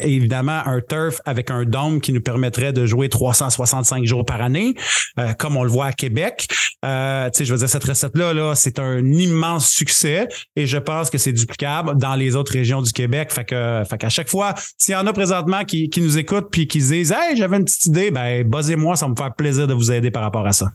[0.00, 4.74] évidemment un turf avec un dôme qui nous permettrait de jouer 365 jours par année,
[5.18, 6.46] euh, comme on le voit à Québec.
[6.84, 11.18] Euh, je veux dire, cette recette-là, là, c'est un immense succès et je pense que
[11.18, 13.32] c'est duplicable dans les autres régions du Québec.
[13.32, 16.50] Fait que, fait qu'à chaque fois, s'il y en a présentement qui, qui nous écoutent
[16.50, 19.74] puis qui disent Hey, j'avais une petite idée, ben buzzez-moi, ça me fait plaisir de
[19.74, 20.70] vous aider par rapport à ça.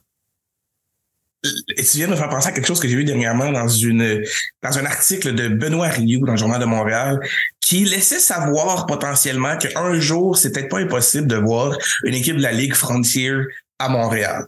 [1.44, 3.68] Et tu viens de me faire penser à quelque chose que j'ai vu dernièrement dans
[3.68, 4.24] une
[4.62, 7.20] dans un article de Benoît Rioux dans le Journal de Montréal
[7.60, 12.52] qui laissait savoir potentiellement qu'un jour, peut-être pas impossible de voir une équipe de la
[12.52, 13.34] Ligue Frontier
[13.80, 14.46] à Montréal.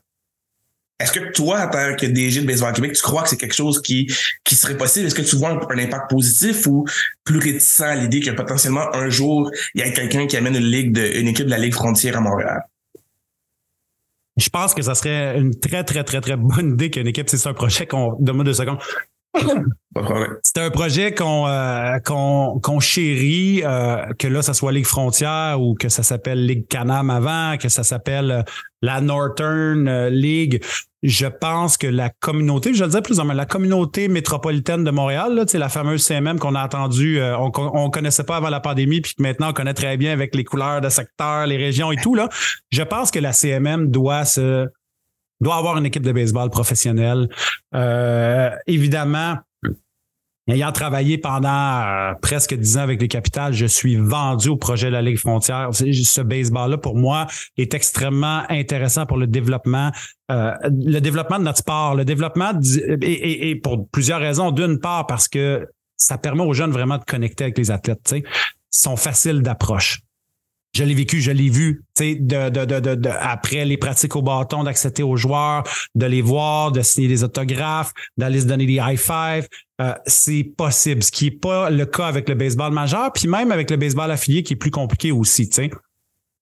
[1.00, 3.56] Est-ce que toi, en tant que DG de Baseball Québec, tu crois que c'est quelque
[3.56, 4.08] chose qui,
[4.44, 5.08] qui serait possible?
[5.08, 6.86] Est-ce que tu vois un, impact positif ou
[7.24, 10.64] plus réticent à l'idée que potentiellement un jour, il y a quelqu'un qui amène une
[10.64, 12.62] ligue de, une équipe de la Ligue Frontière à Montréal?
[14.38, 17.48] Je pense que ça serait une très, très, très, très bonne idée qu'une équipe, c'est
[17.48, 18.16] un projet qu'on.
[18.20, 18.80] Donne-moi deux secondes.
[20.44, 25.76] C'est un projet qu'on euh, qu'on chérit, euh, que là, ça soit Ligue Frontière ou
[25.76, 28.44] que ça s'appelle Ligue Canam avant, que ça s'appelle euh,
[28.82, 30.64] la Northern League.
[31.04, 35.36] Je pense que la communauté, je le disais plus moins, la communauté métropolitaine de Montréal,
[35.36, 39.14] là, la fameuse CMM qu'on a entendue, on, on connaissait pas avant la pandémie, puis
[39.14, 42.16] que maintenant on connaît très bien avec les couleurs de secteur, les régions et tout.
[42.16, 42.30] Là,
[42.72, 44.68] je pense que la CMM doit se
[45.44, 47.30] doit avoir une équipe de baseball professionnelle.
[47.76, 49.38] Euh, évidemment,
[50.48, 54.88] ayant travaillé pendant euh, presque dix ans avec les Capitales, je suis vendu au projet
[54.88, 55.70] de la Ligue frontière.
[55.72, 57.28] Ce baseball-là, pour moi,
[57.58, 59.92] est extrêmement intéressant pour le développement,
[60.32, 62.52] euh, le développement de notre sport, le développement
[63.02, 64.52] et, pour plusieurs raisons.
[64.52, 68.02] D'une part, parce que ça permet aux jeunes vraiment de connecter avec les athlètes.
[68.04, 68.24] Tu sais.
[68.26, 70.00] Ils sont faciles d'approche
[70.76, 74.16] je l'ai vécu, je l'ai vu, tu sais, de, de, de, de, après les pratiques
[74.16, 75.64] au bâton, d'accepter aux joueurs,
[75.94, 79.48] de les voir, de signer des autographes, d'aller se donner des high five.
[79.84, 83.52] Euh, c'est possible, ce qui n'est pas le cas avec le baseball majeur, puis même
[83.52, 85.72] avec le baseball affilié qui est plus compliqué aussi, tu sais.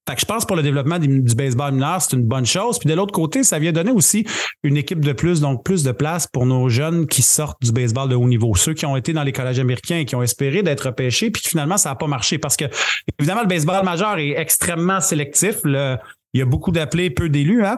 [0.09, 2.79] Fait que pour le développement du, baseball mineur, c'est une bonne chose.
[2.79, 4.25] Puis de l'autre côté, ça vient donner aussi
[4.63, 8.09] une équipe de plus, donc plus de place pour nos jeunes qui sortent du baseball
[8.09, 8.53] de haut niveau.
[8.55, 11.43] Ceux qui ont été dans les collèges américains et qui ont espéré d'être repêchés, puis
[11.45, 12.39] finalement, ça n'a pas marché.
[12.39, 12.65] Parce que,
[13.19, 15.57] évidemment, le baseball majeur est extrêmement sélectif.
[15.65, 15.99] il
[16.33, 17.77] y a beaucoup d'appelés, peu d'élus, hein?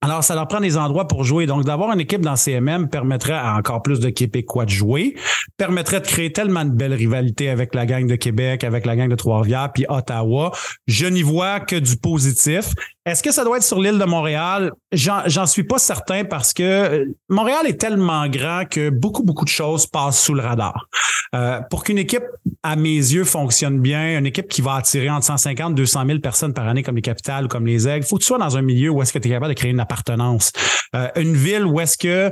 [0.00, 1.46] Alors, ça leur prend des endroits pour jouer.
[1.46, 5.14] Donc, d'avoir une équipe dans CMM permettrait à encore plus de Québécois de jouer,
[5.56, 9.08] permettrait de créer tellement de belles rivalités avec la gang de Québec, avec la gang
[9.08, 10.52] de Trois-Rivières, puis Ottawa.
[10.86, 12.74] Je n'y vois que du positif.
[13.08, 14.70] Est-ce que ça doit être sur l'île de Montréal?
[14.92, 19.50] J'en suis pas certain parce que euh, Montréal est tellement grand que beaucoup, beaucoup de
[19.50, 20.86] choses passent sous le radar.
[21.34, 22.24] Euh, pour qu'une équipe,
[22.62, 26.18] à mes yeux, fonctionne bien, une équipe qui va attirer entre 150 et 200 000
[26.18, 28.38] personnes par année comme les capitales ou comme les aigles, il faut que tu sois
[28.38, 30.52] dans un milieu où est-ce que tu es capable de créer une appartenance.
[30.94, 32.30] Euh, une ville où est-ce que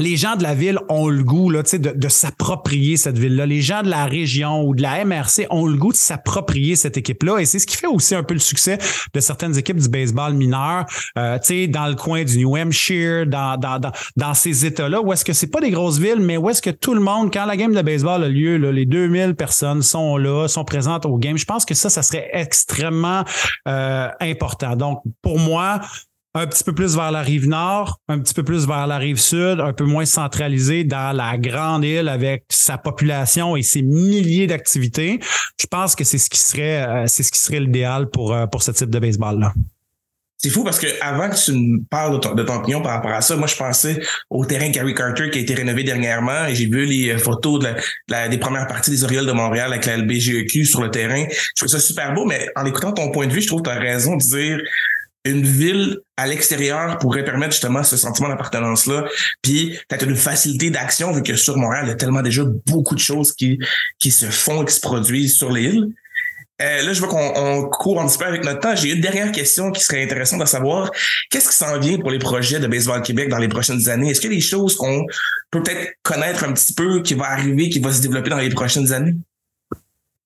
[0.00, 3.46] les gens de la ville ont le goût là, de, de s'approprier cette ville-là.
[3.46, 6.96] Les gens de la région ou de la MRC ont le goût de s'approprier cette
[6.96, 7.38] équipe-là.
[7.38, 8.78] Et c'est ce qui fait aussi un peu le succès
[9.12, 10.86] de certaines équipes du baseball mineur,
[11.18, 11.38] euh,
[11.68, 15.32] dans le coin du New Hampshire, dans, dans, dans, dans ces États-là, où est-ce que
[15.32, 17.74] c'est pas des grosses villes, mais où est-ce que tout le monde, quand la game
[17.74, 21.36] de baseball a lieu, là, les 2000 personnes sont là, sont présentes au game.
[21.36, 23.24] Je pense que ça, ça serait extrêmement
[23.66, 24.76] euh, important.
[24.76, 25.80] Donc, pour moi,
[26.38, 29.18] un petit peu plus vers la rive nord, un petit peu plus vers la rive
[29.18, 34.46] sud, un peu moins centralisé dans la grande île avec sa population et ses milliers
[34.46, 35.18] d'activités.
[35.60, 38.46] Je pense que c'est ce qui serait euh, c'est ce qui serait l'idéal pour euh,
[38.46, 39.52] pour ce type de baseball là.
[40.40, 42.92] C'est fou parce que avant que tu me parles de ton, de ton, opinion par
[42.92, 46.46] rapport à ça, moi je pensais au terrain Gary Carter qui a été rénové dernièrement
[46.46, 47.66] et j'ai vu les euh, photos
[48.08, 51.24] des premières parties des Orioles de Montréal avec la LBGEQ sur le terrain.
[51.28, 53.70] Je trouve ça super beau, mais en écoutant ton point de vue, je trouve que
[53.70, 54.60] tu as raison de dire
[55.30, 59.06] une ville à l'extérieur pourrait permettre justement ce sentiment d'appartenance-là.
[59.42, 62.94] Puis peut-être une facilité d'action, vu que sur Montréal, il y a tellement déjà beaucoup
[62.94, 63.58] de choses qui,
[63.98, 65.88] qui se font et qui se produisent sur l'île.
[66.60, 68.74] Euh, là, je vois qu'on court un petit peu avec notre temps.
[68.74, 70.90] J'ai une dernière question qui serait intéressante de savoir.
[71.30, 74.10] Qu'est-ce qui s'en vient pour les projets de Baseball Québec dans les prochaines années?
[74.10, 75.04] Est-ce qu'il y a des choses qu'on
[75.52, 78.48] peut peut-être connaître un petit peu, qui va arriver, qui va se développer dans les
[78.48, 79.14] prochaines années?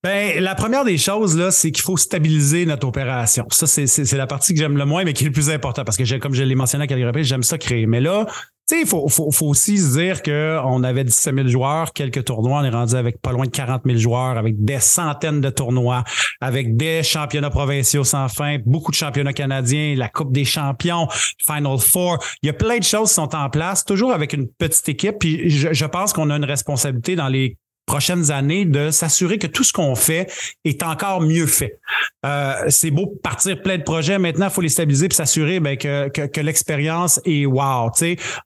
[0.05, 3.47] Ben, la première des choses, là, c'est qu'il faut stabiliser notre opération.
[3.53, 5.97] Ça, c'est la partie que j'aime le moins, mais qui est le plus important parce
[5.97, 7.87] que, comme je l'ai mentionné à quelques reprises, j'aime ça créer.
[7.87, 8.35] Mais là, tu
[8.67, 12.63] sais, il faut, faut, faut, aussi se dire qu'on avait 17 000 joueurs, quelques tournois,
[12.63, 16.03] on est rendu avec pas loin de 40 000 joueurs, avec des centaines de tournois,
[16.41, 21.07] avec des championnats provinciaux sans fin, beaucoup de championnats canadiens, la Coupe des champions,
[21.47, 22.19] Final Four.
[22.43, 25.21] Il y a plein de choses qui sont en place, toujours avec une petite équipe.
[25.21, 27.57] Puis je, je pense qu'on a une responsabilité dans les
[27.93, 30.33] prochaines années de s'assurer que tout ce qu'on fait
[30.65, 31.79] est encore mieux fait.
[32.25, 34.19] Euh, c'est beau partir plein de projets.
[34.19, 37.91] Maintenant, il faut les stabiliser et s'assurer ben, que, que, l'expérience est wow.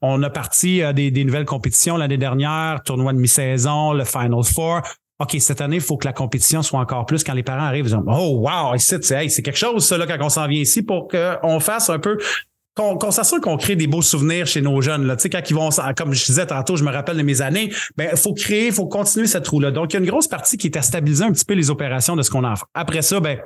[0.01, 4.81] on a parti euh, des, nouvelles compétitions l'année dernière, tournoi de mi-saison, le Final Four.
[5.19, 7.85] OK, cette année, il faut que la compétition soit encore plus quand les parents arrivent.
[7.85, 11.07] Ils disent, oh, wow, c'est quelque chose, ça, là, quand on s'en vient ici pour
[11.07, 12.17] qu'on fasse un peu
[12.77, 15.05] qu'on s'assure qu'on crée des beaux souvenirs chez nos jeunes.
[15.05, 15.15] Là.
[15.15, 17.73] Tu sais, quand ils vont, comme je disais tantôt, je me rappelle de mes années,
[17.97, 19.71] ben il faut créer, il faut continuer cette roue-là.
[19.71, 21.69] Donc, il y a une grosse partie qui est à stabiliser un petit peu les
[21.69, 22.53] opérations de ce qu'on a.
[22.73, 23.39] Après ça, ben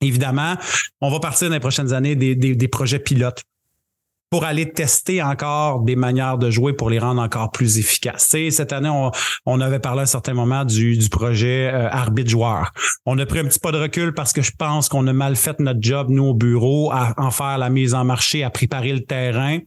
[0.00, 0.54] évidemment,
[1.00, 3.42] on va partir dans les prochaines années des projets pilotes
[4.30, 8.34] pour aller tester encore des manières de jouer pour les rendre encore plus efficaces.
[8.50, 9.10] Cette année,
[9.46, 12.72] on, avait parlé à un certain moment du, du projet euh, arbitre-joueur.
[13.06, 15.34] On a pris un petit pas de recul parce que je pense qu'on a mal
[15.36, 18.92] fait notre job, nous, au bureau, à en faire la mise en marché, à préparer
[18.92, 19.58] le terrain.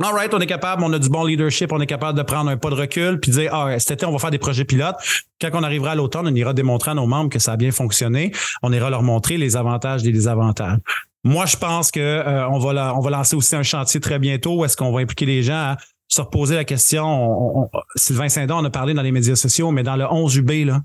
[0.00, 2.48] All right, on est capable, on a du bon leadership, on est capable de prendre
[2.48, 4.94] un pas de recul puis dire, ah, cet été, on va faire des projets pilotes.
[5.40, 7.72] Quand on arrivera à l'automne, on ira démontrer à nos membres que ça a bien
[7.72, 8.30] fonctionné.
[8.62, 10.78] On ira leur montrer les avantages et les désavantages.
[11.28, 14.64] Moi, je pense que euh, on, va on va lancer aussi un chantier très bientôt
[14.64, 15.76] est-ce qu'on va impliquer les gens à
[16.08, 17.68] se reposer la question.
[17.96, 20.80] Sylvain Saint-Don, on a parlé dans les médias sociaux, mais dans le 11 UB, là,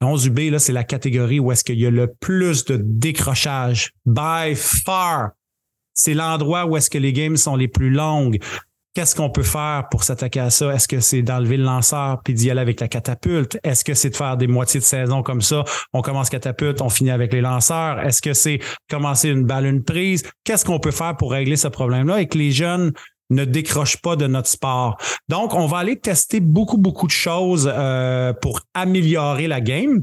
[0.00, 2.80] le 11 UB, là, c'est la catégorie où est-ce qu'il y a le plus de
[2.82, 3.92] décrochage.
[4.06, 5.32] By far.
[5.92, 8.38] C'est l'endroit où est-ce que les games sont les plus longues.
[8.94, 10.74] Qu'est-ce qu'on peut faire pour s'attaquer à ça?
[10.74, 13.56] Est-ce que c'est d'enlever le lanceur puis d'y aller avec la catapulte?
[13.62, 15.62] Est-ce que c'est de faire des moitiés de saison comme ça?
[15.92, 18.00] On commence catapulte, on finit avec les lanceurs.
[18.00, 20.28] Est-ce que c'est commencer une balle, une prise?
[20.42, 22.92] Qu'est-ce qu'on peut faire pour régler ce problème-là et que les jeunes
[23.30, 24.96] ne décrochent pas de notre sport?
[25.28, 30.02] Donc, on va aller tester beaucoup, beaucoup de choses euh, pour améliorer la game.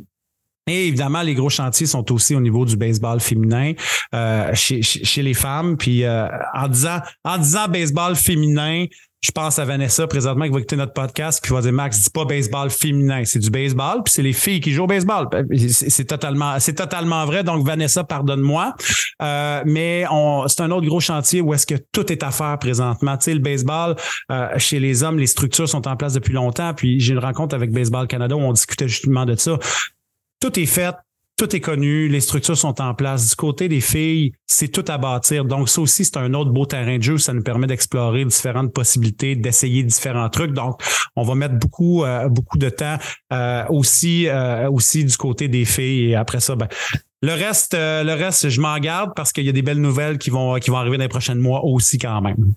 [0.68, 3.74] Et évidemment, les gros chantiers sont aussi au niveau du baseball féminin
[4.14, 5.78] euh, chez, chez, les femmes.
[5.78, 8.86] Puis euh, en disant en disant baseball féminin,
[9.22, 12.10] je pense à Vanessa présentement qui va écouter notre podcast qui va dire Max, dis
[12.12, 15.28] pas baseball féminin, c'est du baseball, puis c'est les filles qui jouent au baseball.
[15.70, 17.44] C'est totalement, c'est totalement vrai.
[17.44, 18.76] Donc Vanessa, pardonne-moi,
[19.22, 20.06] euh, mais
[20.48, 23.18] c'est un autre gros chantier où est-ce que tout est à faire présentement.
[23.18, 23.96] Tu sais, le baseball
[24.32, 26.74] euh, chez les hommes, les structures sont en place depuis longtemps.
[26.76, 29.58] Puis j'ai une rencontre avec Baseball Canada où on discutait justement de ça
[30.40, 30.96] tout est fait,
[31.38, 33.30] tout est connu, les structures sont en place.
[33.30, 35.46] Du côté des filles, c'est tout à bâtir.
[35.46, 37.20] Donc, ça aussi, c'est un autre beau terrain de jeu.
[37.20, 40.54] Ça nous permet d'explorer différentes possibilités, d'essayer différents trucs.
[40.54, 40.82] Donc,
[41.16, 42.98] on va mettre beaucoup, euh, beaucoup de temps
[43.32, 46.12] euh, aussi, euh, aussi du côté des filles.
[46.12, 46.68] Et après ça, ben,
[47.22, 50.32] Le reste, le reste, je m'en garde parce qu'il y a des belles nouvelles qui
[50.32, 52.56] vont, qui vont arriver dans les prochains mois aussi quand même.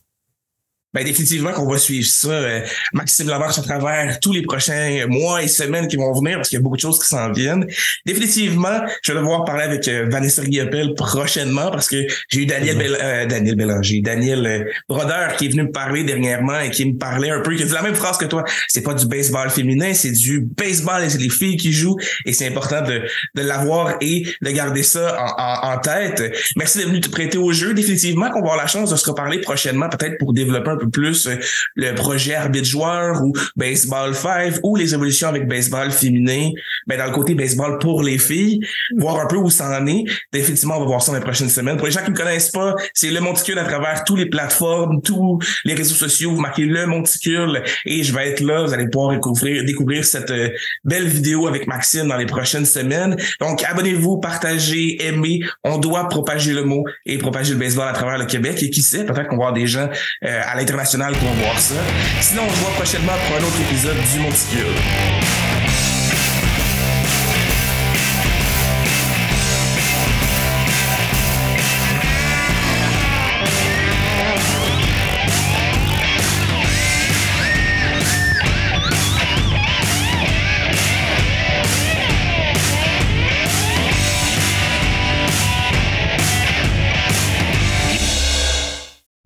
[0.93, 2.61] Ben définitivement qu'on va suivre ça, euh,
[2.93, 6.57] Maxime Lamarche à travers tous les prochains mois et semaines qui vont venir parce qu'il
[6.57, 7.64] y a beaucoup de choses qui s'en viennent.
[8.07, 12.76] Définitivement, je vais devoir parler avec euh, Vanessa Guillapel prochainement parce que j'ai eu Daniel
[12.76, 12.97] mm-hmm.
[13.03, 17.30] euh, Daniel Bélanger, Daniel Brodeur qui est venu me parler dernièrement et qui me parlait
[17.30, 18.45] un peu, qui a dit la même phrase que toi.
[18.66, 22.32] C'est pas du baseball féminin, c'est du baseball et c'est les filles qui jouent et
[22.32, 23.03] c'est important de,
[23.36, 26.34] de l'avoir et de garder ça en, en, tête.
[26.57, 27.74] Merci d'être venu te prêter au jeu.
[27.74, 30.90] Définitivement qu'on va avoir la chance de se reparler prochainement, peut-être pour développer un peu
[30.90, 31.36] plus euh,
[31.76, 36.50] le projet arbitre joueur ou baseball 5 ou les évolutions avec baseball féminin,
[36.86, 38.60] ben dans le côté baseball pour les filles,
[38.98, 40.04] voir un peu où ça en est.
[40.32, 41.76] Définitivement, on va voir ça dans les prochaines semaines.
[41.76, 45.00] Pour les gens qui me connaissent pas, c'est le Monticule à travers toutes les plateformes,
[45.02, 46.32] tous les réseaux sociaux.
[46.32, 48.64] Vous marquez le Monticule et je vais être là.
[48.64, 50.50] Vous allez pouvoir découvrir, découvrir cette euh,
[50.84, 53.16] belle vidéo avec Maxime dans les prochaines semaines.
[53.40, 55.40] Donc, abonnez-vous, partagez, aimez.
[55.64, 58.62] On doit propager le mot et propager le baseball à travers le Québec.
[58.62, 59.88] Et qui sait, peut-être qu'on va avoir des gens
[60.24, 61.74] euh, à l'international pour voir ça.
[62.20, 65.39] Sinon, on se voit prochainement pour un autre épisode du Monticule.